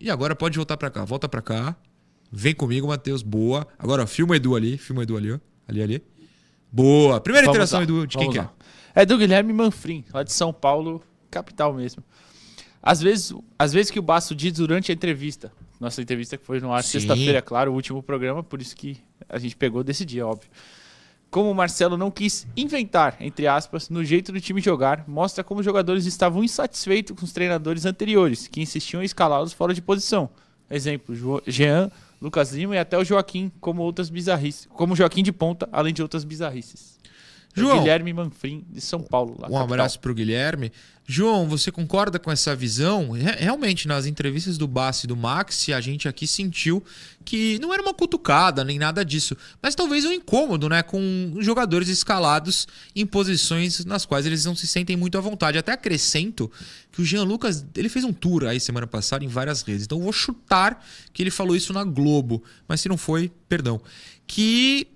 [0.00, 1.04] E agora pode voltar para cá.
[1.04, 1.76] Volta para cá.
[2.32, 3.22] Vem comigo, Matheus.
[3.22, 3.66] Boa.
[3.78, 4.78] Agora, ó, filma o Edu ali.
[4.78, 5.38] Filma o Edu ali, ó.
[5.68, 6.02] Ali, ali.
[6.72, 7.20] Boa.
[7.20, 7.84] Primeira Vamos interação, lá.
[7.84, 8.48] Edu, de quem que é?
[8.94, 12.02] É do Guilherme Manfrim, lá de São Paulo, capital mesmo.
[12.82, 16.60] Às vezes, às vezes que o Basso diz durante a entrevista, nossa entrevista que foi
[16.60, 18.96] no ar sexta-feira, é claro, o último programa, por isso que
[19.28, 20.48] a gente pegou desse dia, óbvio
[21.30, 25.60] como o Marcelo não quis inventar, entre aspas, no jeito do time jogar, mostra como
[25.60, 30.30] os jogadores estavam insatisfeitos com os treinadores anteriores, que insistiam em escalá-los fora de posição.
[30.70, 31.14] Exemplo,
[31.46, 34.66] Jean, Lucas Lima e até o Joaquim, como outras bizarrices.
[34.72, 36.95] Como Joaquim de ponta, além de outras bizarrices.
[37.60, 39.30] João, Guilherme Manfrim, de São Paulo.
[39.38, 39.62] Lá, um capital.
[39.62, 40.70] abraço para o Guilherme.
[41.08, 43.12] João, você concorda com essa visão?
[43.12, 46.82] Realmente, nas entrevistas do Bassi e do Maxi, a gente aqui sentiu
[47.24, 50.82] que não era uma cutucada nem nada disso, mas talvez um incômodo, né?
[50.82, 55.56] Com jogadores escalados em posições nas quais eles não se sentem muito à vontade.
[55.56, 56.50] Até acrescento
[56.90, 59.98] que o Jean Lucas ele fez um tour aí semana passada em várias redes, então
[59.98, 63.80] eu vou chutar que ele falou isso na Globo, mas se não foi, perdão.
[64.26, 64.88] Que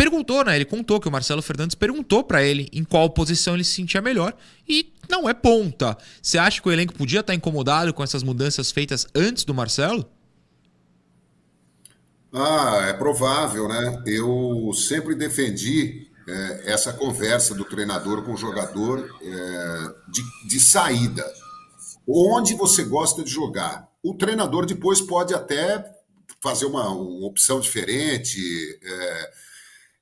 [0.00, 0.56] perguntou, né?
[0.56, 4.00] Ele contou que o Marcelo Fernandes perguntou para ele em qual posição ele se sentia
[4.00, 4.34] melhor
[4.66, 5.94] e não é ponta.
[6.22, 10.10] Você acha que o elenco podia estar incomodado com essas mudanças feitas antes do Marcelo?
[12.32, 14.02] Ah, é provável, né?
[14.06, 21.30] Eu sempre defendi é, essa conversa do treinador com o jogador é, de, de saída.
[22.08, 23.86] Onde você gosta de jogar?
[24.02, 25.84] O treinador depois pode até
[26.42, 28.40] fazer uma, uma opção diferente.
[28.82, 29.49] É,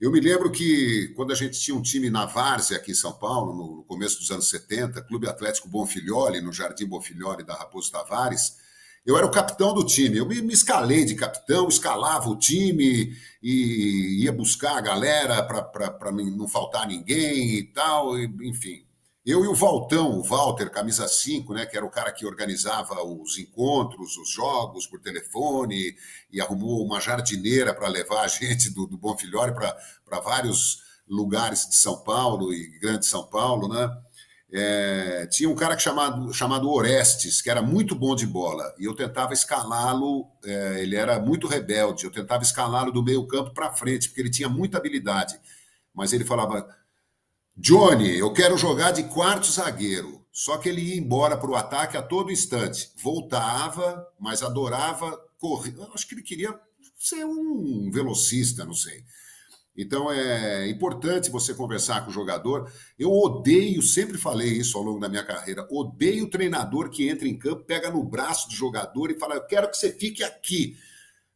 [0.01, 3.13] eu me lembro que quando a gente tinha um time na Várzea aqui em São
[3.13, 8.57] Paulo, no começo dos anos 70, Clube Atlético Bonfilholi, no Jardim Bonfilholi da Raposo Tavares,
[9.05, 10.19] eu era o capitão do time.
[10.19, 16.13] Eu me, me escalei de capitão, escalava o time e ia buscar a galera para
[16.13, 18.88] não faltar ninguém e tal, enfim.
[19.29, 23.05] Eu e o Valtão, o Walter, camisa 5, né, que era o cara que organizava
[23.05, 25.95] os encontros, os jogos por telefone
[26.33, 32.03] e arrumou uma jardineira para levar a gente do, do para vários lugares de São
[32.03, 33.91] Paulo e Grande São Paulo, né?
[34.51, 38.87] É, tinha um cara que chamado, chamado Orestes, que era muito bom de bola, e
[38.87, 43.75] eu tentava escalá-lo, é, ele era muito rebelde, eu tentava escalá-lo do meio campo para
[43.75, 45.39] frente, porque ele tinha muita habilidade,
[45.93, 46.67] mas ele falava,
[47.61, 50.25] Johnny, eu quero jogar de quarto zagueiro.
[50.31, 52.93] Só que ele ia embora para o ataque a todo instante.
[53.03, 55.75] Voltava, mas adorava correr.
[55.93, 56.57] Acho que ele queria
[56.97, 59.03] ser um velocista, não sei.
[59.77, 62.71] Então é importante você conversar com o jogador.
[62.97, 67.27] Eu odeio, sempre falei isso ao longo da minha carreira, odeio o treinador que entra
[67.27, 70.77] em campo, pega no braço do jogador e fala: Eu quero que você fique aqui.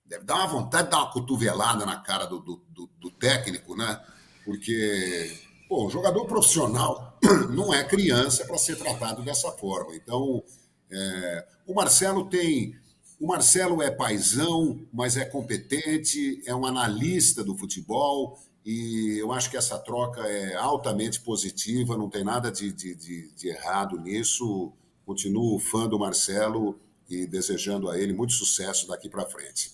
[0.04, 3.76] Deve dar uma vontade de dar uma cotovelada na cara do, do, do, do técnico,
[3.76, 4.00] né?
[4.44, 9.96] Porque Pô, jogador profissional não é criança para ser tratado dessa forma.
[9.96, 10.44] Então,
[10.90, 12.76] é, o Marcelo tem.
[13.18, 19.50] O Marcelo é paisão, mas é competente, é um analista do futebol, e eu acho
[19.50, 24.74] que essa troca é altamente positiva, não tem nada de, de, de, de errado nisso.
[25.06, 29.72] Continuo fã do Marcelo e desejando a ele muito sucesso daqui para frente.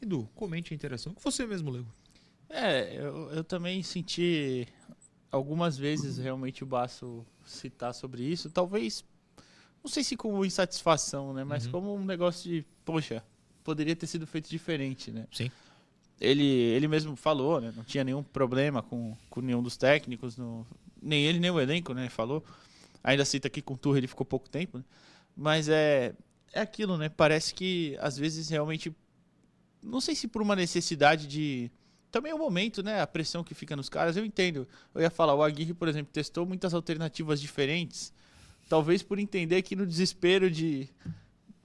[0.00, 1.84] Edu, comente a interação que você mesmo leu.
[2.48, 4.68] É, eu, eu também senti
[5.32, 9.02] algumas vezes realmente o Baço citar sobre isso, talvez,
[9.82, 11.42] não sei se como insatisfação, né?
[11.42, 11.72] Mas uhum.
[11.72, 13.24] como um negócio de, poxa,
[13.64, 15.26] poderia ter sido feito diferente, né?
[15.32, 15.50] Sim.
[16.20, 17.72] Ele, ele mesmo falou, né?
[17.74, 20.66] Não tinha nenhum problema com, com nenhum dos técnicos, no,
[21.02, 22.08] nem ele nem o elenco, né?
[22.10, 22.44] Falou.
[23.02, 24.84] Ainda cita aqui com o Turra, ele ficou pouco tempo, né?
[25.34, 26.14] Mas é,
[26.52, 27.08] é aquilo, né?
[27.08, 28.94] Parece que às vezes realmente,
[29.82, 31.70] não sei se por uma necessidade de
[32.12, 33.00] também é o momento, né?
[33.00, 34.68] A pressão que fica nos caras, eu entendo.
[34.94, 38.12] Eu ia falar, o Aguirre, por exemplo, testou muitas alternativas diferentes.
[38.68, 40.88] Talvez por entender que no desespero de.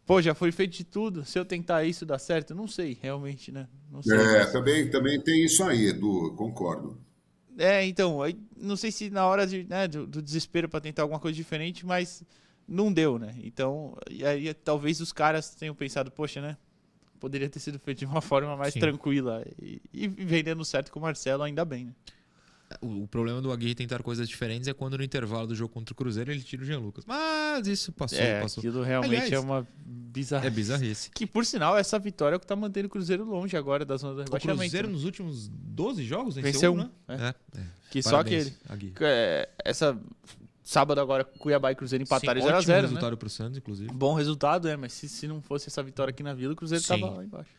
[0.06, 1.26] Pô, já foi feito de tudo.
[1.26, 2.56] Se eu tentar isso dá certo?
[2.56, 3.68] Não sei, realmente, né?
[3.92, 4.18] Não sei.
[4.18, 6.98] É, também, também tem isso aí, Edu, concordo.
[7.58, 8.20] É, então,
[8.56, 11.86] não sei se na hora de, né, do, do desespero para tentar alguma coisa diferente,
[11.86, 12.24] mas
[12.66, 13.36] não deu, né?
[13.44, 16.58] Então, e aí talvez os caras tenham pensado, poxa, né?
[17.20, 18.80] Poderia ter sido feito de uma forma mais Sim.
[18.80, 19.44] tranquila.
[19.62, 21.92] E, e, vendendo certo com o Marcelo, ainda bem, né?
[22.82, 25.94] O, o, problema do Aguirre tentar coisas diferentes é quando no intervalo do jogo contra
[25.94, 27.06] o Cruzeiro ele tira o Jean Lucas.
[27.06, 28.60] Mas isso passou, é, passou.
[28.60, 30.48] Aquilo realmente Aliás, é uma bizarrice.
[30.48, 31.12] É bizarrice.
[31.12, 33.96] Que, por sinal, essa vitória é o que tá mantendo o Cruzeiro longe agora da
[33.96, 34.60] zona do rebaixamento.
[34.60, 34.94] O Cruzeiro, né?
[34.94, 36.90] nos últimos 12 jogos, venceu, venceu um, né?
[37.08, 37.60] É.
[37.60, 37.64] É.
[37.90, 38.94] Que Parabéns, só que ele.
[39.00, 39.98] É, essa
[40.68, 42.52] Sábado agora, Cuiabá e Cruzeiro empataram 0x0.
[42.52, 43.16] Bom resultado né?
[43.16, 43.90] pro Santos, inclusive.
[43.94, 46.82] Bom resultado, é, mas se, se não fosse essa vitória aqui na Vila, o Cruzeiro
[46.82, 47.50] estava lá embaixo.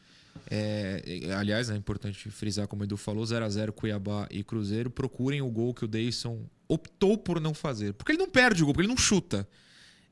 [0.50, 1.02] É,
[1.34, 4.90] aliás, é importante frisar, como o Edu falou, 0x0 Cuiabá e Cruzeiro.
[4.90, 7.94] Procurem o gol que o Deison optou por não fazer.
[7.94, 9.48] Porque ele não perde o gol, porque ele não chuta.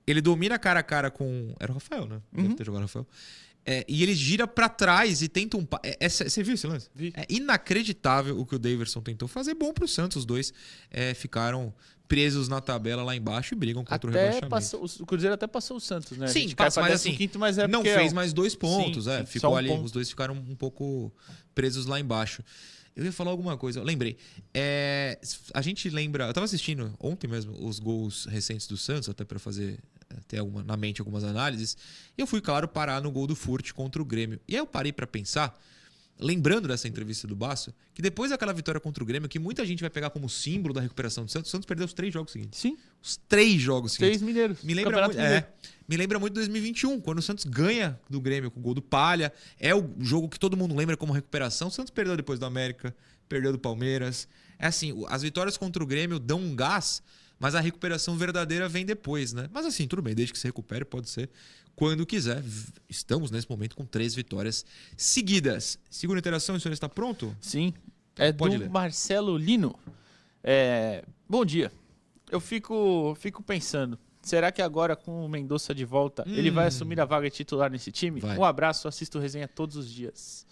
[0.06, 1.54] Ele domina cara a cara com.
[1.58, 2.20] Era o Rafael, né?
[2.32, 2.54] Deve uhum.
[2.54, 3.06] ter jogado o Rafael.
[3.68, 5.66] É, e ele gira para trás e tenta um.
[5.82, 6.88] É, é, você viu esse lance?
[6.94, 7.12] Vi.
[7.16, 9.54] É inacreditável o que o Daverson tentou fazer.
[9.54, 10.18] Bom pro Santos.
[10.18, 10.54] Os dois
[10.88, 11.74] é, ficaram
[12.06, 14.48] presos na tabela lá embaixo e brigam contra até o rebaixamento.
[14.48, 16.28] Passou, o Cruzeiro até passou o Santos, né?
[16.28, 19.26] Sim, passa, mas assim, quinto, mas é não fez mais dois pontos, sim, é, sim,
[19.26, 19.84] ficou um ali, ponto.
[19.84, 21.12] os dois ficaram um pouco
[21.54, 22.44] presos lá embaixo.
[22.94, 24.16] Eu ia falar alguma coisa, lembrei.
[24.54, 25.18] É,
[25.52, 29.38] a gente lembra, eu tava assistindo ontem mesmo os gols recentes do Santos, até para
[29.38, 31.76] fazer é, ter alguma, na mente algumas análises.
[32.16, 34.40] E eu fui, claro, parar no gol do Furt contra o Grêmio.
[34.48, 35.58] E aí eu parei para pensar
[36.18, 39.80] lembrando dessa entrevista do Basso, que depois daquela vitória contra o Grêmio, que muita gente
[39.80, 42.58] vai pegar como símbolo da recuperação do Santos, o Santos perdeu os três jogos seguintes.
[42.58, 42.76] Sim.
[43.02, 44.18] Os três jogos seguintes.
[44.18, 44.62] Três mineiros.
[44.62, 45.48] Me lembra, muito, é,
[45.88, 49.32] me lembra muito 2021, quando o Santos ganha do Grêmio com o gol do Palha.
[49.60, 51.68] É o jogo que todo mundo lembra como recuperação.
[51.68, 52.94] O Santos perdeu depois do América,
[53.28, 54.26] perdeu do Palmeiras.
[54.58, 57.02] É assim, as vitórias contra o Grêmio dão um gás,
[57.38, 59.48] mas a recuperação verdadeira vem depois, né?
[59.52, 61.30] Mas assim, tudo bem, desde que se recupere, pode ser
[61.74, 62.42] quando quiser.
[62.88, 64.64] Estamos nesse momento com três vitórias
[64.96, 65.78] seguidas.
[65.90, 67.36] Segunda interação, o senhor está pronto?
[67.40, 67.74] Sim.
[68.16, 68.70] É Pode do ler.
[68.70, 69.78] Marcelo Lino.
[70.42, 71.04] É...
[71.28, 71.70] Bom dia.
[72.30, 76.32] Eu fico, fico pensando, será que agora com o Mendonça de volta, hum.
[76.34, 76.68] ele vai hum.
[76.68, 78.20] assumir a vaga de titular nesse time?
[78.20, 78.36] Vai.
[78.36, 80.46] Um abraço, assisto resenha todos os dias.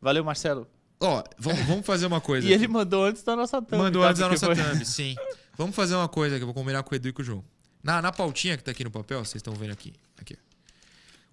[0.00, 0.66] Valeu, Marcelo.
[1.00, 2.46] Ó, oh, vamos, vamos fazer uma coisa.
[2.48, 2.64] e aqui.
[2.64, 3.82] ele mandou antes da nossa thumb.
[3.82, 4.08] Mandou tá?
[4.08, 4.56] antes da nossa foi...
[4.56, 5.16] thumb, sim.
[5.58, 7.44] Vamos fazer uma coisa que eu vou combinar com o Edu e com o João.
[7.82, 9.92] Na, na pautinha que tá aqui no papel, vocês estão vendo aqui.
[10.16, 10.38] Aqui.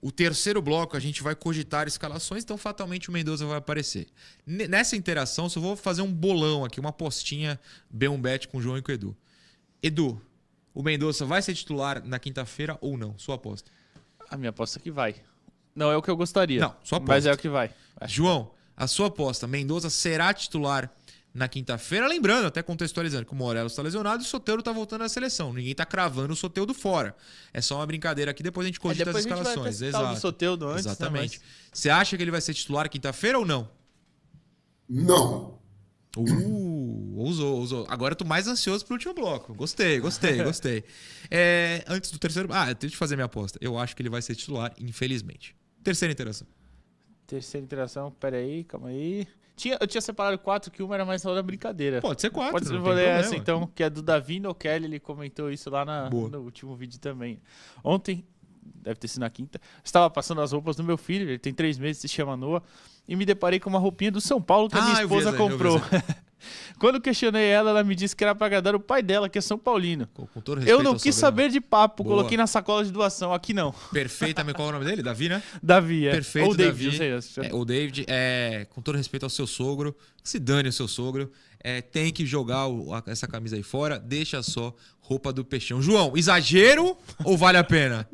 [0.01, 4.07] O terceiro bloco a gente vai cogitar escalações, então fatalmente o Mendoza vai aparecer.
[4.43, 7.59] Nessa interação, só vou fazer um bolão aqui, uma postinha
[7.95, 9.15] B1 Bet com o João e com o Edu.
[9.81, 10.19] Edu,
[10.73, 13.15] o Mendoza vai ser titular na quinta-feira ou não?
[13.19, 13.69] Sua aposta.
[14.27, 15.15] A minha aposta é que vai.
[15.75, 16.61] Não é o que eu gostaria.
[16.61, 17.13] Não, sua aposta.
[17.13, 17.69] Mas é o que vai.
[17.97, 20.91] Acho João, a sua aposta, Mendoza será titular
[21.35, 22.07] na quinta-feira.
[22.07, 25.51] Lembrando, até contextualizando, que o Morelos está lesionado e o Soteiro está voltando à seleção.
[25.51, 27.13] Ninguém está cravando o Soteiro fora.
[27.53, 29.81] É só uma brincadeira aqui, depois a gente cogita é, as escalações.
[29.81, 30.05] Exato.
[30.05, 31.39] Antes, né, Exatamente.
[31.39, 31.79] Né, mas...
[31.79, 33.69] Você acha que ele vai ser titular quinta-feira ou não?
[34.87, 35.59] Não.
[36.17, 37.85] Uh, ousou, ousou.
[37.89, 39.53] Agora eu tô mais ansioso pro último bloco.
[39.53, 40.85] Gostei, gostei, gostei.
[41.29, 42.47] É, antes do terceiro.
[42.53, 43.59] Ah, eu tenho que fazer minha aposta.
[43.61, 45.53] Eu acho que ele vai ser titular, infelizmente.
[45.83, 46.47] Terceira interação.
[47.27, 49.27] Terceira interação, peraí, calma aí.
[49.55, 52.01] Tinha, eu tinha separado quatro, que uma era mais só da brincadeira.
[52.01, 52.53] Pode ser quatro.
[52.53, 55.85] Pode ser, vou ler essa então, que é do Davi Kelly, ele comentou isso lá
[55.85, 57.39] na, no último vídeo também.
[57.83, 58.25] Ontem,
[58.61, 61.77] deve ter sido na quinta, estava passando as roupas do meu filho, ele tem três
[61.77, 62.63] meses, se chama Noah,
[63.07, 65.79] e me deparei com uma roupinha do São Paulo que a minha ah, esposa comprou.
[66.79, 69.41] Quando questionei ela, ela me disse que era para agradar o pai dela, que é
[69.41, 70.07] São Paulino.
[70.13, 72.17] Com, com eu não quis saber de papo, Boa.
[72.17, 73.33] coloquei na sacola de doação.
[73.33, 73.73] Aqui não.
[73.91, 74.55] Perfeitamente.
[74.55, 75.01] Qual é o nome dele?
[75.01, 75.41] Davi, né?
[75.61, 76.11] Davi, é.
[76.11, 77.21] Perfeito, Ou David, Davi.
[77.21, 80.87] Sei, é, o David, é, com todo respeito ao seu sogro, se dane o seu
[80.87, 85.45] sogro, é, tem que jogar o, a, essa camisa aí fora, deixa só roupa do
[85.45, 85.81] peixão.
[85.81, 88.07] João, exagero ou vale a pena?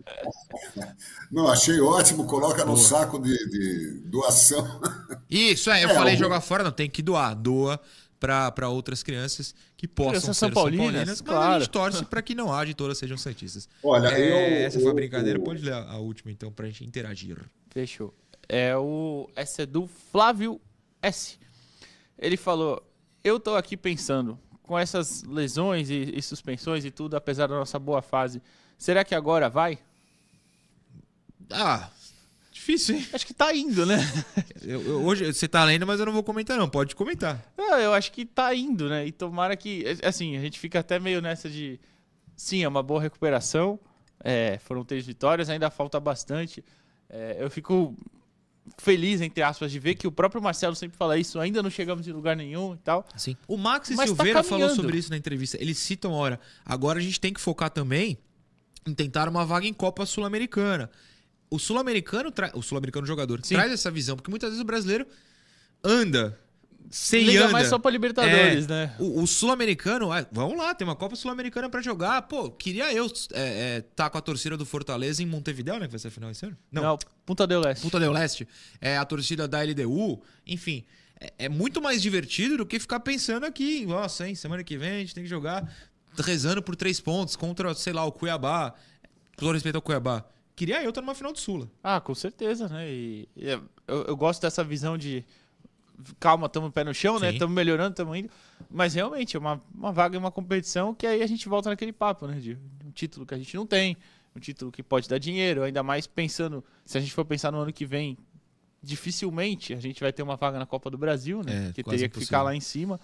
[1.31, 2.77] Não, achei ótimo, coloca no Boa.
[2.77, 4.81] saco de, de, doação.
[5.29, 7.79] Isso, é, eu é, falei jogar fora, não, tem que doar, doa
[8.21, 11.39] para outras crianças que possam crianças ser São Paulinas, São Paulinas claro.
[11.39, 13.67] mas a gente torce para que não haja e todas sejam santistas.
[13.83, 16.67] Olha, é, eu, essa foi a brincadeira, eu, pode ler a, a última então para
[16.67, 17.39] a gente interagir.
[17.71, 18.13] Fechou.
[18.47, 20.61] É o essa é do Flávio
[21.01, 21.39] S.
[22.19, 22.85] Ele falou:
[23.23, 27.79] "Eu tô aqui pensando, com essas lesões e, e suspensões e tudo, apesar da nossa
[27.79, 28.39] boa fase,
[28.77, 29.79] será que agora vai?"
[31.49, 31.89] Ah,
[32.61, 33.07] Difícil, hein?
[33.11, 33.97] Acho que tá indo, né?
[34.61, 36.69] Eu, eu, hoje você tá lendo, mas eu não vou comentar, não.
[36.69, 37.43] Pode comentar.
[37.57, 39.07] Não, eu acho que tá indo, né?
[39.07, 39.83] E tomara que.
[40.03, 41.79] Assim, a gente fica até meio nessa de.
[42.35, 43.79] Sim, é uma boa recuperação.
[44.23, 46.63] É, foram três vitórias, ainda falta bastante.
[47.09, 47.97] É, eu fico
[48.77, 52.07] feliz, entre aspas, de ver que o próprio Marcelo sempre fala isso, ainda não chegamos
[52.07, 53.07] em lugar nenhum e tal.
[53.17, 53.35] Sim.
[53.47, 55.57] O Max e tá Silveira tá falou sobre isso na entrevista.
[55.59, 58.19] Eles citam, ora, agora a gente tem que focar também
[58.87, 60.91] em tentar uma vaga em Copa Sul-Americana
[61.51, 62.49] o sul-americano, tra...
[62.55, 63.55] o sul-americano jogador, Sim.
[63.55, 65.05] traz essa visão, porque muitas vezes o brasileiro
[65.83, 66.39] anda
[66.89, 67.51] sem Liga anda.
[67.51, 68.95] mais só pra Libertadores, é, né?
[68.97, 72.23] O, o sul-americano, ah, vamos lá, tem uma Copa Sul-Americana para jogar.
[72.23, 75.85] Pô, queria eu estar é, é, tá com a torcida do Fortaleza em Montevideo, né?
[75.85, 76.57] Que vai ser a final esse ano?
[76.71, 77.81] Não, Não Punta del Leste.
[77.81, 78.47] Punta del Leste.
[78.79, 80.83] É, a torcida da LDU, enfim.
[81.19, 84.91] É, é, muito mais divertido do que ficar pensando aqui, nossa, hein, semana que vem
[84.91, 85.71] a gente tem que jogar
[86.17, 88.73] rezando por três pontos contra, sei lá, o Cuiabá.
[89.37, 90.25] Com todo respeito ao Cuiabá
[90.61, 91.67] queria eu estar numa final do Sula.
[91.83, 92.87] Ah, com certeza, né?
[92.87, 95.25] E, e eu, eu, gosto dessa visão de
[96.19, 97.19] calma, estamos pé no chão, né?
[97.19, 97.25] Sim.
[97.25, 97.33] né?
[97.33, 98.29] Estamos melhorando, estamos indo.
[98.69, 101.91] Mas realmente, é uma, uma vaga em uma competição que aí a gente volta naquele
[101.91, 102.39] papo, né?
[102.39, 103.97] De um título que a gente não tem,
[104.35, 107.57] um título que pode dar dinheiro, ainda mais pensando, se a gente for pensar no
[107.57, 108.15] ano que vem,
[108.83, 111.69] dificilmente a gente vai ter uma vaga na Copa do Brasil, né?
[111.69, 112.99] É, que teria que ficar lá em cima.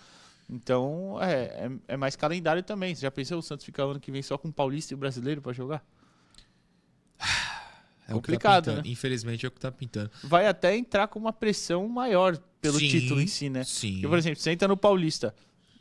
[0.48, 2.94] Então, é, é, é, mais calendário também.
[2.94, 4.98] Você já pensou o Santos ficar ano que vem só com o Paulista e o
[4.98, 5.84] Brasileiro para jogar?
[8.08, 8.82] É complicado, tá né?
[8.86, 10.10] Infelizmente é o que tá pintando.
[10.24, 13.64] Vai até entrar com uma pressão maior pelo sim, título em si, né?
[13.64, 13.94] Sim.
[13.94, 15.36] Porque, por exemplo, você entra no Paulista,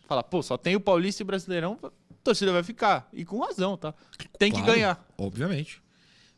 [0.09, 1.91] fala, pô, só tem o Paulista e o Brasileirão, a
[2.25, 3.09] torcida vai ficar.
[3.13, 3.95] E com razão, tá?
[4.39, 5.07] Tem claro, que ganhar.
[5.17, 5.81] Obviamente.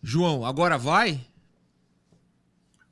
[0.03, 1.21] João, agora vai?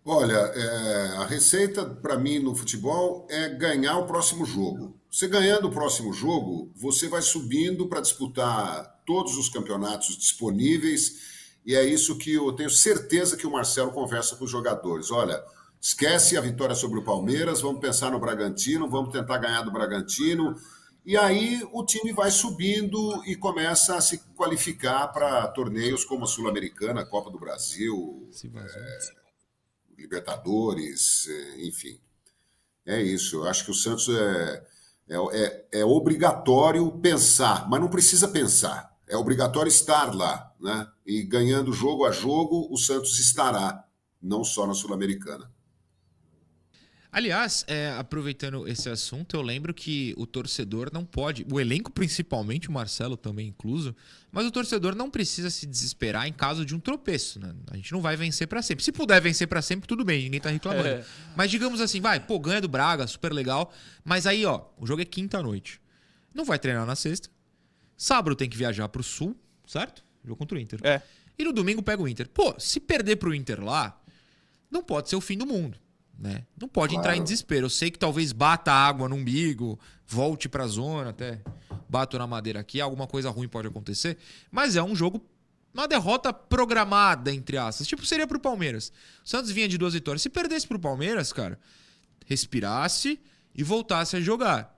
[0.04, 4.96] Olha, é, a receita para mim no futebol é ganhar o próximo jogo.
[5.10, 11.35] Você ganhando o próximo jogo, você vai subindo para disputar todos os campeonatos disponíveis
[11.66, 15.10] E é isso que eu tenho certeza que o Marcelo conversa com os jogadores.
[15.10, 15.42] Olha,
[15.80, 20.54] esquece a vitória sobre o Palmeiras, vamos pensar no Bragantino, vamos tentar ganhar do Bragantino.
[21.04, 26.28] E aí o time vai subindo e começa a se qualificar para torneios como a
[26.28, 28.98] Sul-Americana, Copa do Brasil, é,
[29.98, 32.00] Libertadores, é, enfim.
[32.84, 33.36] É isso.
[33.36, 34.66] Eu acho que o Santos é,
[35.08, 38.95] é, é, é obrigatório pensar, mas não precisa pensar.
[39.08, 40.88] É obrigatório estar lá, né?
[41.06, 43.84] E ganhando jogo a jogo, o Santos estará,
[44.20, 45.50] não só na Sul-Americana.
[47.16, 52.68] Aliás, é, aproveitando esse assunto, eu lembro que o torcedor não pode, o elenco principalmente,
[52.68, 53.96] o Marcelo também incluso,
[54.30, 57.40] mas o torcedor não precisa se desesperar em caso de um tropeço.
[57.40, 57.54] Né?
[57.70, 58.84] A gente não vai vencer para sempre.
[58.84, 60.88] Se puder vencer para sempre, tudo bem, ninguém tá reclamando.
[60.88, 61.06] É.
[61.34, 63.72] Mas digamos assim, vai, pô, ganha do Braga, super legal.
[64.04, 65.80] Mas aí, ó, o jogo é quinta noite.
[66.34, 67.30] Não vai treinar na sexta.
[67.96, 69.36] Sábado tem que viajar pro sul,
[69.66, 70.04] certo?
[70.24, 70.80] Jogo contra o Inter.
[70.82, 71.02] É.
[71.38, 72.28] E no domingo pega o Inter.
[72.28, 74.00] Pô, se perder pro Inter lá,
[74.70, 75.78] não pode ser o fim do mundo.
[76.18, 76.46] Né?
[76.58, 77.08] Não pode claro.
[77.08, 77.66] entrar em desespero.
[77.66, 81.42] Eu sei que talvez bata água no umbigo, volte para a zona, até
[81.88, 84.16] bato na madeira aqui, alguma coisa ruim pode acontecer,
[84.50, 85.24] mas é um jogo
[85.72, 87.86] uma derrota programada entre aspas.
[87.86, 88.90] Tipo seria pro Palmeiras.
[89.22, 90.22] O Santos vinha de duas vitórias.
[90.22, 91.58] Se perdesse pro Palmeiras, cara,
[92.24, 93.20] respirasse
[93.54, 94.74] e voltasse a jogar.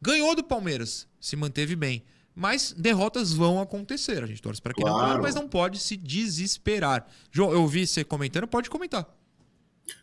[0.00, 2.04] Ganhou do Palmeiras, se manteve bem.
[2.38, 4.22] Mas derrotas vão acontecer.
[4.22, 5.14] A gente torce para que claro.
[5.14, 7.06] não, mas não pode se desesperar.
[7.32, 9.08] João, eu vi você comentando, pode comentar.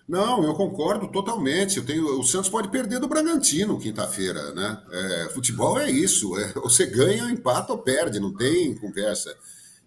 [0.08, 1.78] Não, eu concordo totalmente.
[1.78, 4.82] Eu tenho, o Santos pode perder do Bragantino quinta-feira, né?
[4.92, 6.36] É, futebol é isso.
[6.40, 9.38] É, você ganha, empata ou perde, não tem conversa.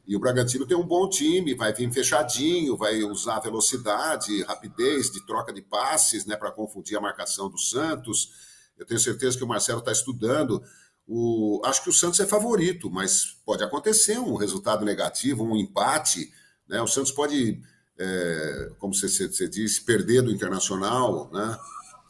[0.06, 5.26] E o Bragantino tem um bom time, vai vir fechadinho, vai usar velocidade, rapidez de
[5.26, 8.30] troca de passes, né, para confundir a marcação do Santos.
[8.78, 10.62] Eu tenho certeza que o Marcelo está estudando.
[11.06, 16.32] O, acho que o Santos é favorito, mas pode acontecer um resultado negativo, um empate.
[16.68, 16.82] Né?
[16.82, 17.60] O Santos pode
[17.98, 21.58] é, como você, você, disse, perder do Internacional, né?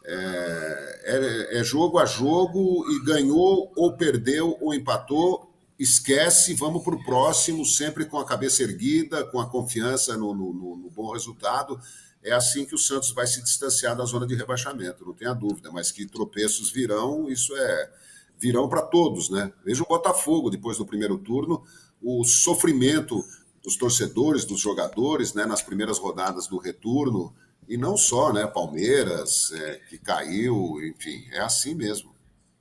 [0.08, 6.94] É, é, é, jogo a jogo e ganhou ou perdeu ou empatou, esquece, vamos para
[6.94, 11.80] o próximo, sempre com a cabeça erguida, com a confiança no, no, no, bom resultado.
[12.22, 15.72] É assim que o Santos vai se distanciar da zona de rebaixamento, não tenha dúvida,
[15.72, 17.92] mas que tropeços virão, isso é
[18.38, 19.52] virão para todos, né?
[19.64, 21.62] Veja o Botafogo depois do primeiro turno,
[22.02, 23.24] o sofrimento
[23.62, 27.34] dos torcedores, dos jogadores, né, nas primeiras rodadas do retorno,
[27.68, 32.14] e não só, né, Palmeiras, é, que caiu, enfim, é assim mesmo.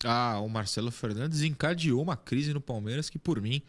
[0.03, 3.61] Ah, o Marcelo Fernandes encadeou uma crise no Palmeiras que, por mim,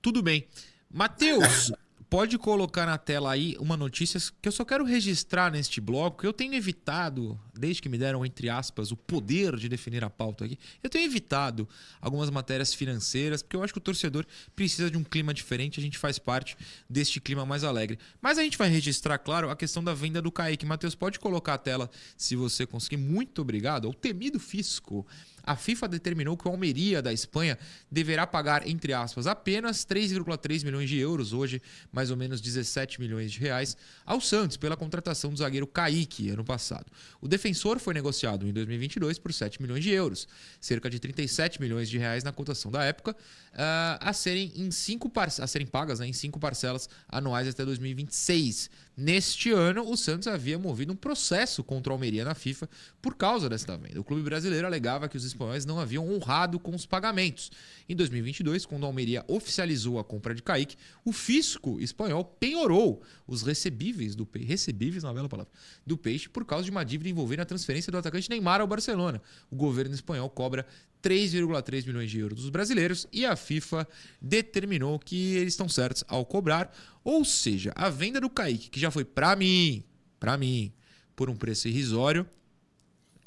[0.00, 0.46] tudo bem.
[0.88, 1.72] Matheus,
[2.08, 6.24] pode colocar na tela aí uma notícia que eu só quero registrar neste bloco.
[6.24, 10.44] Eu tenho evitado, desde que me deram, entre aspas, o poder de definir a pauta
[10.44, 11.68] aqui, eu tenho evitado
[12.00, 15.82] algumas matérias financeiras, porque eu acho que o torcedor precisa de um clima diferente, a
[15.82, 16.56] gente faz parte
[16.88, 17.98] deste clima mais alegre.
[18.20, 20.64] Mas a gente vai registrar, claro, a questão da venda do Kaique.
[20.64, 22.96] Matheus, pode colocar a tela se você conseguir.
[22.96, 25.06] Muito obrigado ao temido fisco
[25.46, 27.56] a FIFA determinou que o Almeria da Espanha
[27.90, 33.30] deverá pagar, entre aspas, apenas 3,3 milhões de euros, hoje mais ou menos 17 milhões
[33.30, 36.86] de reais, ao Santos pela contratação do zagueiro Kaique ano passado.
[37.20, 40.26] O defensor foi negociado em 2022 por 7 milhões de euros,
[40.60, 45.10] cerca de 37 milhões de reais na cotação da época, uh, a serem em cinco
[45.16, 48.68] a serem pagas né, em cinco parcelas anuais até 2026.
[48.96, 52.68] Neste ano, o Santos havia movido um processo contra o Almeria na FIFA
[53.00, 54.00] por causa desta venda.
[54.00, 57.50] O clube brasileiro alegava que os espanhóis não haviam honrado com os pagamentos.
[57.88, 63.42] Em 2022, quando o Almeria oficializou a compra de Kaique, o fisco espanhol penhorou os
[63.42, 65.52] recebíveis do peixe, recebíveis, uma bela palavra,
[65.86, 69.20] do peixe por causa de uma dívida envolvendo a transferência do atacante Neymar ao Barcelona.
[69.50, 70.66] O governo espanhol cobra
[71.02, 73.86] 3,3 milhões de euros dos brasileiros e a FIFA
[74.20, 76.74] determinou que eles estão certos ao cobrar.
[77.04, 79.84] Ou seja, a venda do Kaique, que já foi para mim,
[80.18, 80.72] para mim,
[81.14, 82.26] por um preço irrisório,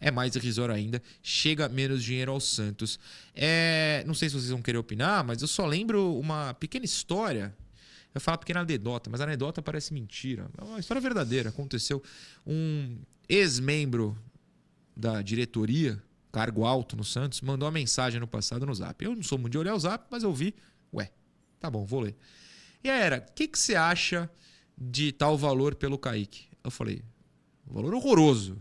[0.01, 2.99] é mais irrisório ainda, chega menos dinheiro ao Santos.
[3.35, 7.55] É, não sei se vocês vão querer opinar, mas eu só lembro uma pequena história.
[8.13, 10.49] Eu falo pequena anedota, mas a anedota parece mentira.
[10.57, 11.49] É uma história verdadeira.
[11.49, 12.01] Aconteceu
[12.45, 12.97] um
[13.27, 14.17] ex-membro
[14.95, 19.03] da diretoria cargo alto no Santos, mandou uma mensagem no passado no Zap.
[19.03, 20.53] Eu não sou muito de olhar o Zap, mas eu vi,
[20.93, 21.11] ué,
[21.59, 22.15] tá bom, vou ler.
[22.83, 24.29] E aí era, o que, que você acha
[24.77, 26.47] de tal valor pelo Kaique?
[26.63, 27.01] Eu falei,
[27.65, 28.57] valor horroroso,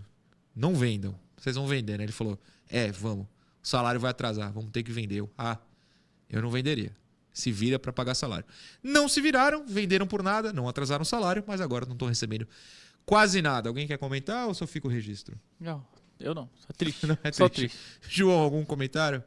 [0.55, 2.05] não vendam, vocês vão vender, né?
[2.05, 3.27] Ele falou, é, vamos,
[3.63, 5.17] o salário vai atrasar, vamos ter que vender.
[5.17, 5.59] Eu, ah,
[6.29, 6.95] eu não venderia.
[7.33, 8.45] Se vira para pagar salário.
[8.83, 12.49] Não se viraram, venderam por nada, não atrasaram o salário, mas agora não estão recebendo
[13.07, 13.69] quase nada.
[13.69, 15.39] Alguém quer comentar ou só fica o registro?
[15.61, 15.85] Não,
[16.19, 17.07] eu não, só triste.
[17.07, 17.79] Não, é só triste.
[18.09, 19.23] João, algum comentário?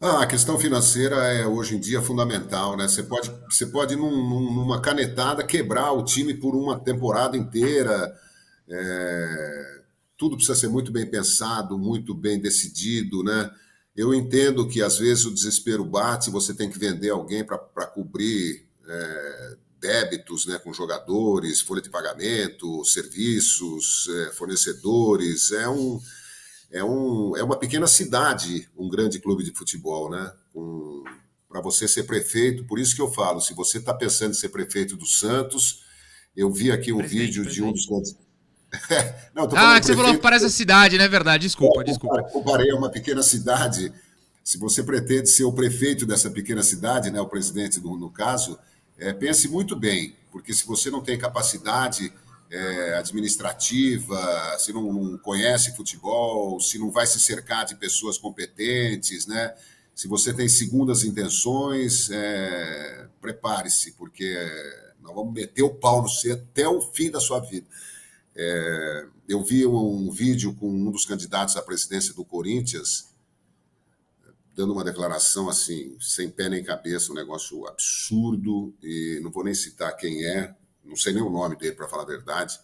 [0.00, 2.88] Ah, a questão financeira é hoje em dia fundamental, né?
[2.88, 8.18] Você pode, você pode num, numa canetada quebrar o time por uma temporada inteira.
[8.66, 9.79] É,
[10.20, 13.50] tudo precisa ser muito bem pensado, muito bem decidido, né?
[13.96, 18.68] Eu entendo que às vezes o desespero bate, você tem que vender alguém para cobrir
[18.86, 25.52] é, débitos né, com jogadores, folha de pagamento, serviços, é, fornecedores.
[25.52, 25.98] É, um,
[26.70, 30.30] é, um, é uma pequena cidade, um grande clube de futebol, né?
[31.48, 34.50] Para você ser prefeito, por isso que eu falo, se você está pensando em ser
[34.50, 35.82] prefeito do Santos,
[36.36, 37.54] eu vi aqui um prefeito, vídeo prefeito.
[37.54, 37.86] de um dos
[39.34, 41.46] não, ah, que você falou que parece a cidade, não é verdade?
[41.46, 42.22] Desculpa, é, desculpa.
[42.24, 43.92] Comparei a uma pequena cidade.
[44.44, 48.58] Se você pretende ser o prefeito dessa pequena cidade, né, o presidente do, no caso,
[48.98, 52.12] é, pense muito bem, porque se você não tem capacidade
[52.50, 59.26] é, administrativa, se não, não, conhece futebol, se não vai se cercar de pessoas competentes,
[59.26, 59.54] né?
[59.94, 64.34] Se você tem segundas intenções, é, prepare-se, porque
[65.00, 67.66] nós vamos meter o pau no C até o fim da sua vida.
[68.36, 73.10] É, eu vi um vídeo com um dos candidatos à presidência do Corinthians
[74.60, 79.54] dando uma declaração assim, sem pé nem cabeça, um negócio absurdo, e não vou nem
[79.54, 80.54] citar quem é,
[80.84, 82.58] não sei nem o nome dele, para falar a verdade.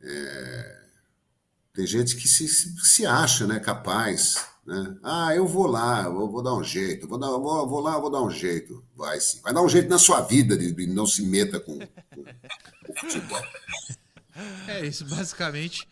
[0.00, 0.84] É,
[1.72, 4.46] tem gente que se, se acha né, capaz.
[4.64, 4.96] Né?
[5.02, 8.22] Ah, eu vou lá, vou dar um jeito, vou, dar, vou, vou lá, vou dar
[8.22, 8.84] um jeito.
[8.94, 9.40] Vai sim.
[9.42, 12.92] Vai dar um jeito na sua vida de, de não se meta com, com, com
[12.92, 13.42] o futebol.
[14.68, 15.86] É isso, basicamente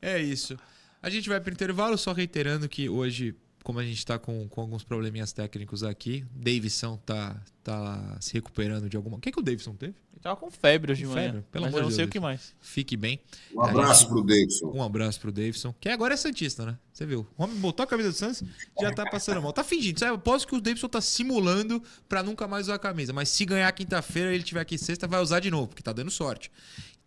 [0.00, 0.56] é isso.
[1.02, 4.48] A gente vai para o intervalo, só reiterando que hoje, como a gente está com,
[4.48, 9.16] com alguns probleminhas técnicos aqui, Davidson tá, tá se recuperando de alguma.
[9.16, 9.94] O que, que o Davidson teve?
[10.12, 11.26] Ele tava com febre hoje de manhã.
[11.26, 11.44] Febre?
[11.52, 11.92] Pelo amor de Deus.
[11.92, 12.52] não sei o que mais.
[12.60, 13.20] Fique bem.
[13.54, 14.10] Um abraço gente...
[14.10, 14.72] pro Davidson.
[14.74, 15.74] Um abraço pro Davidson.
[15.80, 16.76] Que agora é Santista, né?
[16.92, 17.24] Você viu?
[17.36, 18.42] O homem botou a camisa do Santos
[18.80, 19.52] já tá passando mal.
[19.52, 20.00] Tá fingindo.
[20.00, 20.10] Sabe?
[20.10, 23.12] Eu posso que o Davidson tá simulando pra nunca mais usar a camisa.
[23.12, 26.10] Mas se ganhar quinta-feira ele tiver aqui sexta, vai usar de novo, porque tá dando
[26.10, 26.50] sorte.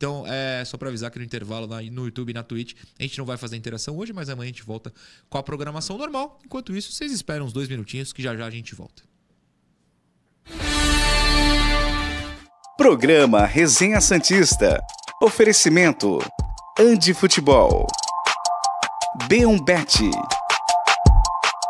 [0.02, 3.20] Então, é só para avisar que no intervalo no YouTube e na Twitch a gente
[3.20, 4.92] não vai fazer interação hoje, mas amanhã a gente volta
[5.30, 6.40] com a programação normal.
[6.44, 9.04] Enquanto isso, vocês esperam uns dois minutinhos que já já a gente volta.
[12.76, 14.82] Programa Resenha Santista.
[15.22, 16.18] Oferecimento:
[16.80, 17.86] Andi Futebol.
[19.30, 20.10] B1Bet.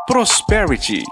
[0.07, 1.03] Prosperity.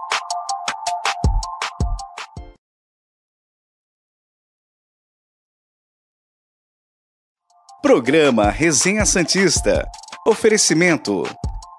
[7.81, 9.89] Programa Resenha Santista.
[10.27, 11.23] Oferecimento: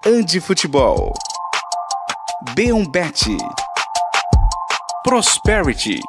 [0.03, 1.13] Andi Futebol.
[2.55, 3.37] B1Bet.
[5.03, 5.99] Prosperity.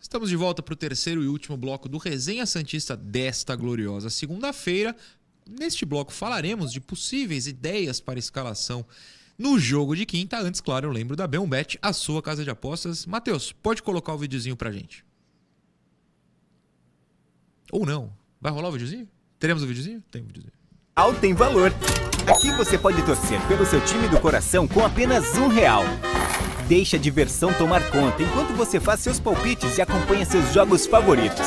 [0.00, 4.96] Estamos de volta para o terceiro e último bloco do Resenha Santista desta gloriosa segunda-feira.
[5.46, 8.86] Neste bloco falaremos de possíveis ideias para escalação
[9.40, 10.38] no jogo de quinta.
[10.38, 13.06] Antes, claro, eu lembro da Belmbet, a sua casa de apostas.
[13.06, 15.02] Matheus, pode colocar o videozinho pra gente.
[17.72, 18.12] Ou não.
[18.38, 19.08] Vai rolar o videozinho?
[19.38, 20.02] Teremos o videozinho?
[20.10, 20.52] Tem o videozinho.
[20.94, 21.72] Al tem valor.
[22.28, 25.84] Aqui você pode torcer pelo seu time do coração com apenas um real.
[26.68, 31.46] Deixe a diversão tomar conta enquanto você faz seus palpites e acompanha seus jogos favoritos.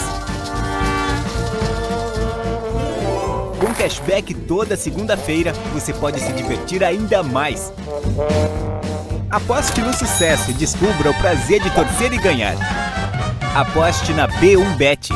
[3.74, 7.74] Com cashback toda segunda-feira, você pode se divertir ainda mais.
[9.32, 12.56] Aposte no sucesso e descubra o prazer de torcer e ganhar.
[13.56, 15.10] Aposte na B1Bet.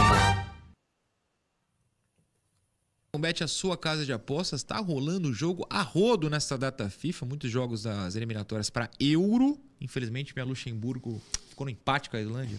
[3.19, 7.25] Bet a sua casa de apostas, está rolando o jogo a rodo nesta data FIFA,
[7.27, 9.59] muitos jogos das eliminatórias para Euro.
[9.79, 12.57] Infelizmente, minha Luxemburgo ficou no empate com a Islândia.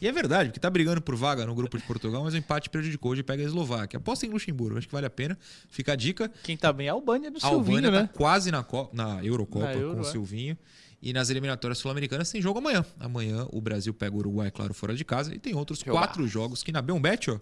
[0.00, 2.68] E é verdade, porque tá brigando por vaga no grupo de Portugal, mas o empate
[2.68, 3.98] prejudicou hoje pega a Eslováquia.
[3.98, 5.38] Aposta em Luxemburgo, acho que vale a pena.
[5.68, 6.30] Fica a dica.
[6.42, 8.06] Quem tá bem é a Albânia do a Silvinho, Albânia tá né?
[8.06, 10.10] Tá quase na, na Eurocopa na Euro, com o é.
[10.10, 10.58] Silvinho.
[11.00, 12.84] E nas eliminatórias sul-americanas tem jogo amanhã.
[12.98, 15.34] Amanhã o Brasil pega o Uruguai, claro, fora de casa.
[15.34, 15.92] E tem outros Jogar.
[15.92, 17.38] quatro jogos que na Beombet, ó,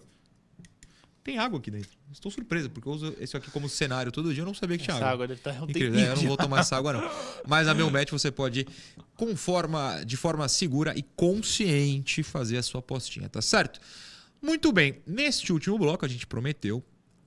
[1.23, 1.89] tem água aqui dentro.
[2.11, 4.83] Estou surpresa, porque eu uso esse aqui como cenário todo dia, eu não sabia que
[4.83, 5.13] tinha essa água.
[5.13, 7.11] água deve estar Incrível, é, eu não vou tomar essa água, não.
[7.47, 8.67] Mas na Belmet você pode,
[9.15, 13.79] com forma, de forma segura e consciente, fazer a sua apostinha, tá certo?
[14.41, 16.83] Muito bem, neste último bloco a gente prometeu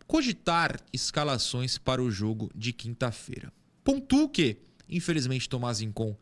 [0.07, 3.53] cogitar escalações para o jogo de quinta-feira.
[3.83, 6.15] Pontuo que, infelizmente, Tomás Incon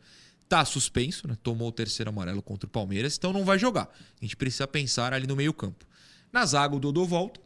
[0.47, 1.35] tá suspenso, né?
[1.41, 3.89] tomou o terceiro amarelo contra o Palmeiras, então não vai jogar.
[4.21, 5.85] A gente precisa pensar ali no meio campo.
[6.31, 7.39] Na zaga, o Dodô volta,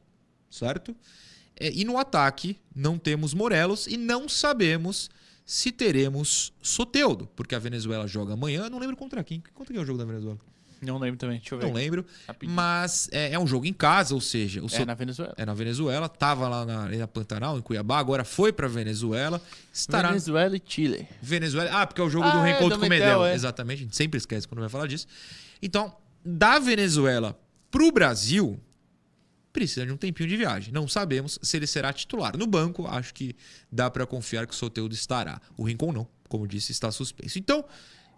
[0.50, 0.96] certo?
[1.60, 5.10] É, e no ataque não temos Morelos e não sabemos
[5.46, 8.70] se teremos Soteudo, porque a Venezuela joga amanhã.
[8.70, 9.42] Não lembro contra quem.
[9.54, 10.38] Contra quem é o jogo da Venezuela?
[10.82, 11.66] Não lembro também, deixa eu ver.
[11.66, 12.06] Não lembro.
[12.26, 12.56] Rapidinho.
[12.56, 15.34] Mas é, é um jogo em casa, ou seja, o É seu- na Venezuela.
[15.36, 19.42] é na Venezuela, tava lá na Arena Pantanal, em Cuiabá, agora foi pra Venezuela,
[19.74, 21.06] estará Venezuela e Chile.
[21.22, 21.70] Venezuela.
[21.82, 23.26] Ah, porque é o jogo Ah, do é, reencontro do com o Medel.
[23.26, 23.34] é.
[23.34, 25.06] Exatamente, a gente sempre esquece quando vai falar disso.
[25.62, 25.94] Então,
[26.24, 27.38] da Venezuela
[27.70, 28.58] pro Brasil,
[29.52, 30.74] precisa de um tempinho de viagem.
[30.74, 32.38] Não sabemos se ele será titular.
[32.38, 33.36] No banco, acho que
[33.72, 35.42] dá pra confiar que o Soteudo estará.
[35.58, 37.38] O Rincon não, como disse, está suspenso.
[37.40, 37.66] Então,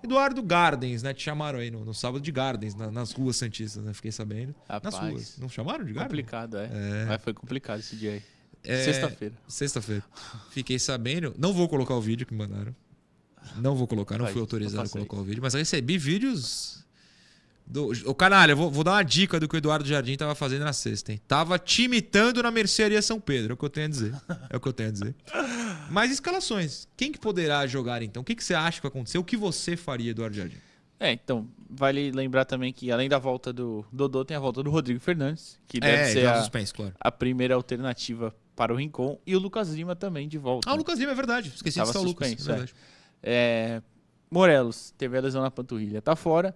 [0.03, 1.13] Eduardo Gardens, né?
[1.13, 3.93] Te chamaram aí no, no sábado de Gardens, na- nas ruas Santistas, né?
[3.93, 4.53] Fiquei sabendo.
[4.67, 5.38] Rapaz, nas ruas.
[5.38, 6.09] Não chamaram de Gardens?
[6.09, 7.05] Complicado, é.
[7.07, 8.23] Mas foi complicado esse dia aí.
[8.63, 9.34] É, Sexta-feira.
[9.47, 10.03] Sexta-feira.
[10.51, 11.34] Fiquei sabendo.
[11.38, 12.75] Não vou colocar o vídeo que mandaram.
[13.57, 16.80] Não vou colocar, não Vai, fui não autorizado a colocar o vídeo, mas recebi vídeos.
[17.72, 17.91] Do...
[18.05, 20.74] Ô, canalha, vou, vou dar uma dica do que o Eduardo Jardim tava fazendo na
[20.74, 21.22] sexta, hein?
[21.26, 24.13] Tava te imitando na mercearia São Pedro, é o que eu tenho a dizer.
[24.49, 25.15] É o que eu tenho a dizer.
[25.89, 26.86] Mas escalações.
[26.97, 28.22] Quem que poderá jogar então?
[28.22, 29.17] O que, que você acha que vai acontecer?
[29.17, 30.57] O que você faria, Eduardo Jardim?
[30.99, 34.69] É, então, vale lembrar também que além da volta do Dodô, tem a volta do
[34.69, 36.93] Rodrigo Fernandes, que deve é, ser a, suspense, claro.
[36.99, 40.69] a primeira alternativa para o Rincon, e o Lucas Lima também de volta.
[40.69, 41.53] Ah, o Lucas Lima, é verdade.
[41.55, 42.47] Esqueci Tava de citar o Lucas.
[42.47, 42.65] é é.
[43.24, 43.82] É,
[44.30, 46.55] Morelos teve a lesão na panturrilha, tá fora.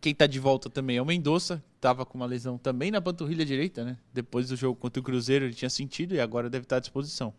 [0.00, 3.44] Quem tá de volta também é o Mendonça, tava com uma lesão também na panturrilha
[3.44, 3.96] direita, né?
[4.12, 7.32] Depois do jogo contra o Cruzeiro ele tinha sentido e agora deve estar à disposição.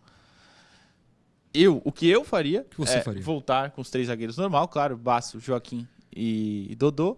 [1.53, 3.21] Eu, o que eu faria que você é faria?
[3.21, 7.17] voltar com os três zagueiros normal, claro, Baço, Joaquim e Dodô.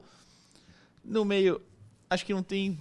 [1.03, 1.61] No meio,
[2.09, 2.77] acho que não tem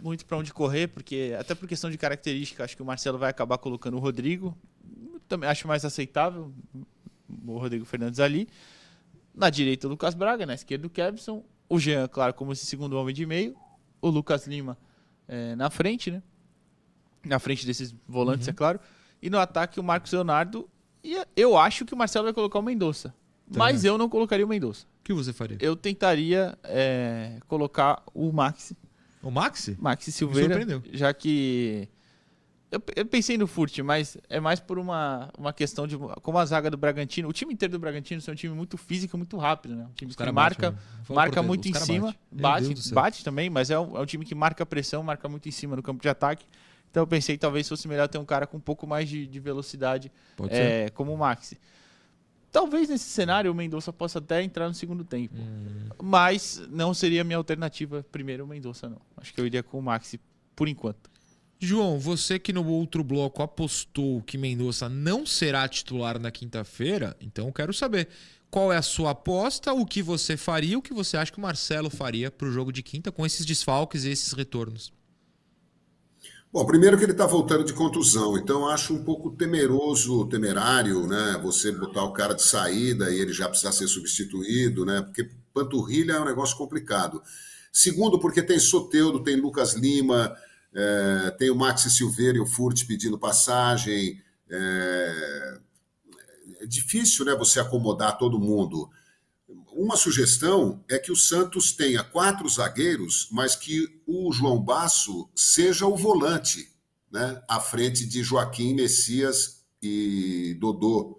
[0.00, 3.30] muito para onde correr, porque até por questão de característica, acho que o Marcelo vai
[3.30, 4.56] acabar colocando o Rodrigo.
[5.28, 6.52] Também acho mais aceitável
[7.46, 8.48] o Rodrigo Fernandes ali.
[9.34, 11.44] Na direita, o Lucas Braga, na esquerda, o Kevson.
[11.68, 13.56] O Jean, claro, como esse segundo homem de meio.
[14.00, 14.78] O Lucas Lima
[15.26, 16.22] eh, na frente, né?
[17.24, 18.78] Na frente desses volantes, é claro.
[19.20, 20.68] E no ataque, o Marcos Leonardo.
[21.02, 23.14] E eu acho que o Marcelo vai colocar o Mendonça.
[23.54, 24.86] Mas eu não colocaria o Mendonça.
[25.00, 25.56] O que você faria?
[25.60, 28.76] Eu tentaria eh, colocar o Maxi.
[29.22, 29.76] O Maxi?
[29.80, 30.54] Maxi Silveira.
[30.54, 30.82] surpreendeu.
[30.92, 31.88] Já que.
[32.70, 35.96] Eu, eu pensei no Furt, mas é mais por uma, uma questão de.
[35.96, 37.28] Como a zaga do Bragantino.
[37.28, 39.84] O time inteiro do Bragantino é um time muito físico, muito rápido, né?
[39.84, 41.14] Um time Os que marca, bate, né?
[41.14, 42.14] Marca Deus, muito os em cima.
[42.30, 42.68] bate.
[42.68, 45.52] Bate, bate também, mas é um, é um time que marca pressão, marca muito em
[45.52, 46.44] cima no campo de ataque.
[46.90, 49.26] Então eu pensei que talvez fosse melhor ter um cara com um pouco mais de,
[49.26, 50.10] de velocidade,
[50.48, 51.58] é, como o Maxi.
[52.50, 55.34] Talvez nesse cenário o Mendonça possa até entrar no segundo tempo.
[55.36, 55.88] Hum.
[56.02, 59.00] Mas não seria a minha alternativa primeiro o Mendonça, não.
[59.18, 60.18] Acho que eu iria com o Maxi
[60.54, 61.10] por enquanto.
[61.58, 67.50] João, você que no outro bloco apostou que Mendonça não será titular na quinta-feira, então
[67.50, 68.08] quero saber
[68.50, 71.42] qual é a sua aposta, o que você faria, o que você acha que o
[71.42, 74.92] Marcelo faria para o jogo de quinta com esses desfalques e esses retornos.
[76.52, 81.38] Bom, primeiro que ele está voltando de contusão, então acho um pouco temeroso, temerário, né?
[81.42, 85.02] Você botar o cara de saída e ele já precisar ser substituído, né?
[85.02, 87.22] Porque panturrilha é um negócio complicado.
[87.72, 90.34] Segundo, porque tem Soteudo, tem Lucas Lima,
[90.76, 94.22] é, tem o Maxi Silveira e o Furt pedindo passagem.
[94.50, 95.58] É,
[96.60, 97.34] é difícil, né?
[97.34, 98.90] Você acomodar todo mundo.
[99.72, 105.86] Uma sugestão é que o Santos tenha quatro zagueiros, mas que o João Basso seja
[105.86, 106.70] o volante,
[107.10, 107.42] né?
[107.48, 111.18] À frente de Joaquim Messias e Dodô,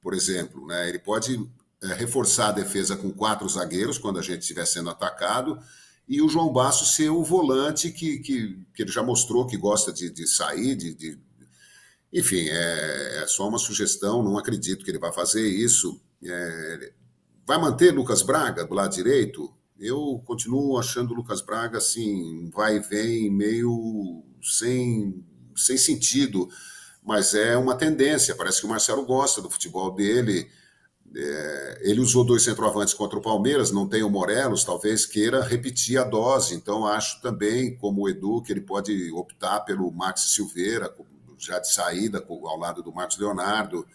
[0.00, 0.66] por exemplo.
[0.66, 0.88] Né?
[0.88, 1.46] Ele pode
[1.82, 5.58] é, reforçar a defesa com quatro zagueiros quando a gente estiver sendo atacado,
[6.06, 9.92] e o João Basso ser o volante que, que, que ele já mostrou que gosta
[9.92, 11.18] de, de sair, de, de...
[12.12, 16.00] enfim, é, é, só uma sugestão, não acredito que ele vai fazer isso.
[16.22, 16.92] É,
[17.46, 19.52] Vai manter Lucas Braga do lado direito?
[19.78, 25.22] Eu continuo achando o Lucas Braga assim, vai e vem, meio sem,
[25.54, 26.48] sem sentido,
[27.02, 28.34] mas é uma tendência.
[28.34, 30.48] Parece que o Marcelo gosta do futebol dele.
[31.16, 35.98] É, ele usou dois centroavantes contra o Palmeiras, não tem o Morelos, talvez queira repetir
[35.98, 36.54] a dose.
[36.54, 40.92] Então, acho também, como o Edu, que ele pode optar pelo Max Silveira,
[41.38, 43.86] já de saída, ao lado do Marcos Leonardo.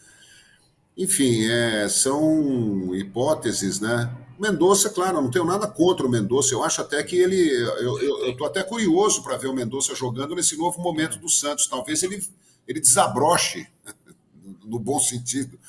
[0.97, 4.14] Enfim, é, são hipóteses, né?
[4.39, 6.53] Mendonça, claro, não tenho nada contra o Mendonça.
[6.53, 7.49] Eu acho até que ele.
[7.82, 11.68] Eu estou até curioso para ver o Mendonça jogando nesse novo momento do Santos.
[11.68, 12.26] Talvez ele,
[12.66, 13.68] ele desabroche,
[14.64, 15.60] no bom sentido.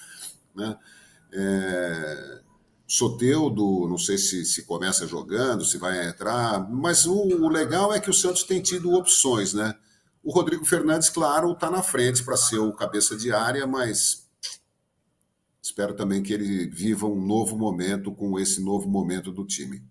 [0.54, 0.76] Né?
[1.32, 2.40] É,
[2.86, 8.00] Soteudo, não sei se, se começa jogando, se vai entrar, mas o, o legal é
[8.00, 9.74] que o Santos tem tido opções, né?
[10.24, 14.28] O Rodrigo Fernandes, claro, está na frente para ser o cabeça de área, mas
[15.62, 19.82] espero também que ele viva um novo momento com esse novo momento do time.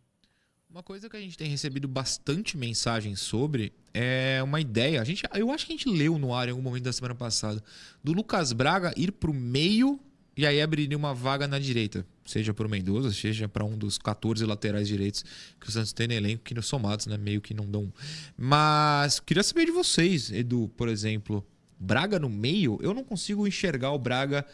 [0.69, 5.01] Uma coisa que a gente tem recebido bastante mensagens sobre é uma ideia.
[5.01, 7.15] A gente, eu acho que a gente leu no ar em algum momento da semana
[7.15, 7.63] passada
[8.03, 9.99] do Lucas Braga ir para o meio
[10.39, 13.97] E aí abriria uma vaga na direita, seja para o Mendoza, seja para um dos
[13.97, 15.25] 14 laterais direitos
[15.59, 17.91] que o Santos tem no elenco, que nos somados, né, meio que não dão.
[18.37, 21.45] Mas queria saber de vocês, Edu, por exemplo,
[21.77, 24.45] Braga no meio, eu não consigo enxergar o Braga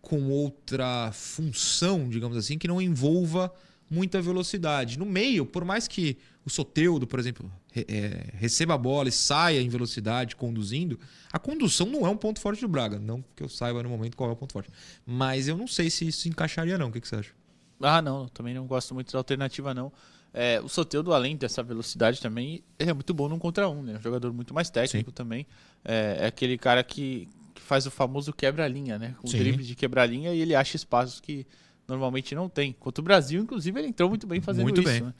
[0.00, 3.52] com outra função, digamos assim, que não envolva
[3.92, 4.98] muita velocidade.
[4.98, 9.60] No meio, por mais que o Soteudo, por exemplo, é, receba a bola e saia
[9.60, 10.98] em velocidade conduzindo,
[11.30, 12.98] a condução não é um ponto forte do Braga.
[12.98, 14.70] Não que eu saiba no momento qual é o ponto forte.
[15.04, 16.88] Mas eu não sei se isso encaixaria, não.
[16.88, 17.32] O que, que você acha?
[17.80, 18.28] Ah, não.
[18.28, 19.92] Também não gosto muito da alternativa, não.
[20.34, 23.98] É, o Soteudo, além dessa velocidade também, é muito bom num contra um, né?
[23.98, 25.14] Um jogador muito mais técnico Sim.
[25.14, 25.46] também.
[25.84, 29.14] É, é, aquele cara que, que, faz o famoso quebra-linha, né?
[29.22, 31.46] O drible de quebra-linha e ele acha espaços que
[31.92, 32.72] normalmente não tem.
[32.72, 34.90] Quanto o Brasil, inclusive, ele entrou muito bem fazendo muito isso.
[34.90, 35.02] Bem.
[35.02, 35.14] Né?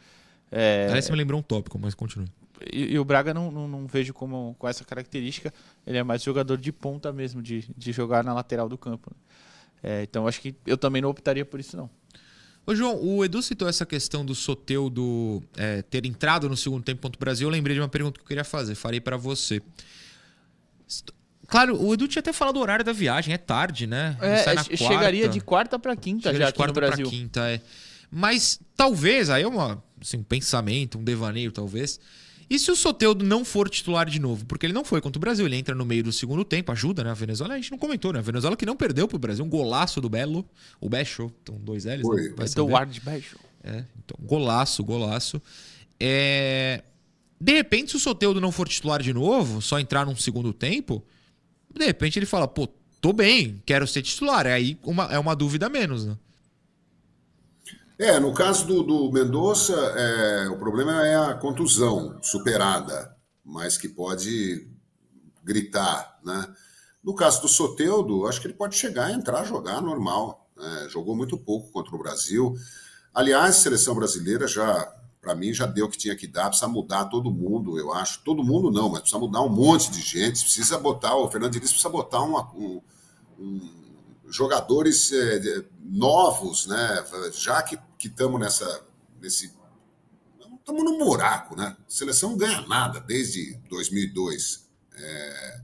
[0.50, 0.86] É...
[0.88, 2.28] Aliás, você me lembrou um tópico, mas continue.
[2.72, 5.52] E, e, o Braga não, não, não, vejo como com essa característica.
[5.86, 9.10] Ele é mais jogador de ponta mesmo, de, de jogar na lateral do campo.
[9.10, 9.20] Né?
[9.82, 11.90] É, então acho que eu também não optaria por isso, não.
[12.64, 17.02] Ô, João, o Edu citou essa questão do Soteudo é, ter entrado no segundo tempo
[17.02, 17.48] contra o Brasil.
[17.48, 18.76] Eu lembrei de uma pergunta que eu queria fazer.
[18.76, 19.60] Farei para você.
[21.52, 24.16] Claro, o Edu tinha até falado do horário da viagem, é tarde, né?
[24.22, 27.60] É, chegaria de quarta para quinta chegaria já de quarta para quinta, é.
[28.10, 32.00] Mas talvez, aí é uma, assim, um pensamento, um devaneio talvez.
[32.48, 34.46] E se o Soteudo não for titular de novo?
[34.46, 37.04] Porque ele não foi contra o Brasil, ele entra no meio do segundo tempo, ajuda,
[37.04, 37.10] né?
[37.10, 38.20] A Venezuela, a gente não comentou, né?
[38.20, 40.48] A Venezuela que não perdeu pro Brasil, um golaço do Belo,
[40.80, 42.30] o Becho, então dois L's, Foi.
[42.30, 42.46] né?
[42.46, 43.38] Eduardo Becho.
[43.62, 45.40] É, então, golaço, golaço.
[46.00, 46.82] É...
[47.38, 51.04] De repente, se o Soteudo não for titular de novo, só entrar num segundo tempo,
[51.78, 52.68] de repente ele fala, pô,
[53.00, 54.46] tô bem, quero ser titular.
[54.46, 56.16] É aí uma, é uma dúvida menos, né?
[57.98, 63.14] É, no caso do, do Mendonça, é, o problema é a contusão superada,
[63.44, 64.66] mas que pode
[65.44, 66.48] gritar, né?
[67.02, 70.48] No caso do Soteudo, acho que ele pode chegar, entrar, jogar normal.
[70.56, 70.86] Né?
[70.88, 72.54] Jogou muito pouco contra o Brasil.
[73.12, 74.88] Aliás, a seleção brasileira já,
[75.22, 76.48] para mim, já deu o que tinha que dar.
[76.48, 78.20] Precisa mudar todo mundo, eu acho.
[78.24, 80.42] Todo mundo não, mas precisa mudar um monte de gente.
[80.42, 82.82] Precisa botar, o Fernando Diniz precisa botar uma, um,
[83.38, 83.82] um
[84.26, 87.04] jogadores é, novos, né?
[87.32, 88.84] Já que estamos nessa
[89.20, 89.52] nesse
[90.58, 91.76] estamos no buraco, né?
[91.78, 94.68] A seleção não ganha nada desde 2002.
[94.94, 95.60] É,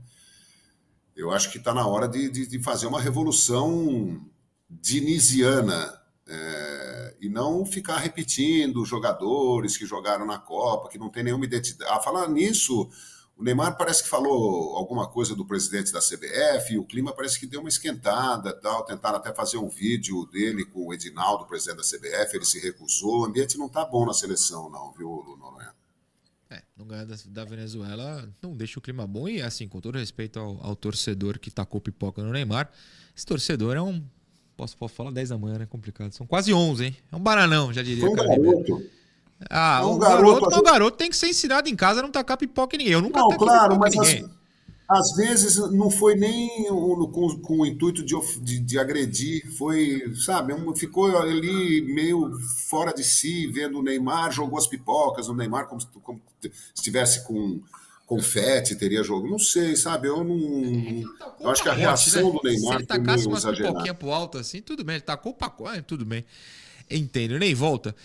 [1.15, 4.25] eu acho que está na hora de, de, de, fazer uma revolução
[4.69, 6.68] dinisiana é,
[7.19, 11.91] e não ficar repetindo jogadores que jogaram na Copa, que não tem nenhuma identidade.
[11.91, 12.89] Ah, falar nisso,
[13.39, 17.47] o Neymar parece que falou alguma coisa do presidente da CBF, o clima parece que
[17.47, 18.83] deu uma esquentada, tal.
[18.83, 23.21] Tentaram até fazer um vídeo dele com o Edinaldo, presidente da CBF, ele se recusou.
[23.21, 25.73] O ambiente não está bom na seleção, não, viu, Noronha?
[26.49, 29.29] É, não ganhar da, da, Venezuela não deixa o clima bom.
[29.29, 32.69] E assim, com todo respeito ao, ao torcedor que tacou pipoca no Neymar,
[33.15, 34.03] esse torcedor é um.
[34.59, 36.11] Posso, posso falar 10 da manhã, é complicado.
[36.11, 36.97] São quase 11, hein?
[37.09, 38.01] É um bananão, já diria.
[38.01, 38.83] Foi um garoto.
[39.49, 42.03] Ah, é um o garoto, garoto, o garoto tem que ser ensinado em casa a
[42.03, 42.93] não tacar pipoca em ninguém.
[42.93, 44.21] Eu nunca Não, claro, mas as,
[44.85, 50.53] às, vezes não foi nem com, com o intuito de, de, de, agredir, foi, sabe,
[50.75, 52.37] ficou ali meio
[52.67, 57.25] fora de si, vendo o Neymar, jogou as pipocas, o Neymar como, como se estivesse
[57.25, 57.61] com
[58.09, 59.29] confete, teria jogo.
[59.29, 60.07] Não sei, sabe?
[60.07, 61.03] Eu não.
[61.39, 62.39] Eu acho que a reação né?
[62.39, 62.71] do Neymar.
[62.71, 64.95] Se ele tacasse umas pipoquinhas pro alto assim, tudo bem.
[64.95, 66.25] Ele tacou o pacote, tudo bem.
[66.89, 67.95] Entendo, nem volta.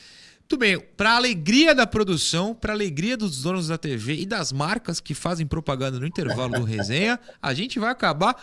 [0.47, 5.01] Tudo bem, para alegria da produção, para alegria dos donos da TV e das marcas
[5.01, 8.37] que fazem propaganda no intervalo do resenha, a gente vai acabar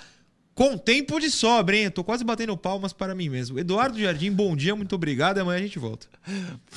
[0.55, 1.83] com tempo de sobra, hein?
[1.85, 3.59] Eu tô quase batendo palmas para mim mesmo.
[3.59, 5.37] Eduardo Jardim, bom dia, muito obrigado.
[5.37, 6.07] Amanhã a gente volta.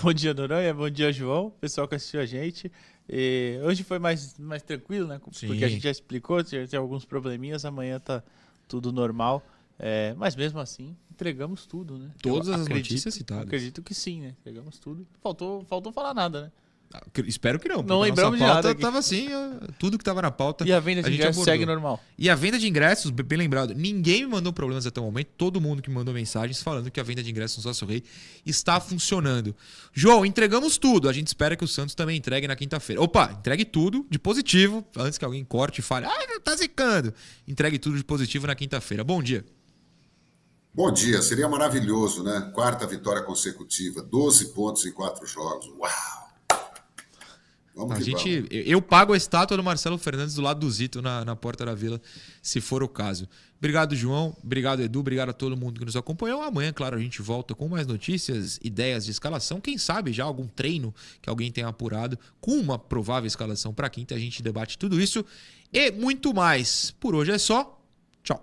[0.03, 0.75] Bom dia, Noronha.
[0.75, 1.51] Bom dia, João.
[1.59, 2.71] Pessoal que assistiu a gente.
[3.09, 5.19] E hoje foi mais, mais tranquilo, né?
[5.19, 5.65] Porque Sim.
[5.65, 7.65] a gente já explicou, tem, tem alguns probleminhas.
[7.65, 8.23] Amanhã tá
[8.67, 9.43] tudo normal.
[9.79, 12.11] É, mas mesmo assim, entregamos tudo, né?
[12.23, 13.45] Todas Eu as acredito, notícias citadas.
[13.47, 14.37] Acredito que sim, né?
[14.41, 15.07] Entregamos tudo.
[15.21, 16.53] Faltou, faltou falar nada, né?
[16.95, 17.83] Ah, espero que não.
[17.83, 18.73] Não lembramos de nada.
[18.73, 19.27] Tava assim,
[19.81, 20.65] tudo que estava na pauta.
[20.65, 22.01] E a venda de a ingressos segue normal.
[22.17, 25.31] E a venda de ingressos, bem lembrado, ninguém me mandou problemas até o momento.
[25.37, 28.05] Todo mundo que me mandou mensagens falando que a venda de ingressos no Sócio Rei
[28.47, 29.57] está funcionando.
[29.93, 31.09] João, entregamos tudo.
[31.09, 33.03] A gente espera que o Santos também entregue na quinta-feira.
[33.03, 37.13] Opa, entregue tudo de positivo, antes que alguém corte e fale, ah, tá zicando.
[37.49, 39.03] Entregue tudo de positivo na quinta-feira.
[39.03, 39.45] Bom dia.
[40.73, 42.53] Bom dia, seria maravilhoso, né?
[42.55, 45.67] Quarta vitória consecutiva, 12 pontos em quatro jogos.
[45.79, 46.24] Uau!
[47.75, 48.49] Vamos a gente, vamos.
[48.51, 51.75] Eu pago a estátua do Marcelo Fernandes do lado do Zito na, na porta da
[51.75, 52.01] vila,
[52.41, 53.29] se for o caso.
[53.59, 54.37] Obrigado, João.
[54.43, 55.01] Obrigado, Edu.
[55.01, 56.43] Obrigado a todo mundo que nos acompanhou.
[56.43, 59.61] Amanhã, claro, a gente volta com mais notícias, ideias de escalação.
[59.61, 64.15] Quem sabe já algum treino que alguém tenha apurado com uma provável escalação para quinta.
[64.15, 65.25] A gente debate tudo isso
[65.73, 66.91] e muito mais.
[67.01, 67.81] Por hoje é só.
[68.23, 68.43] Tchau.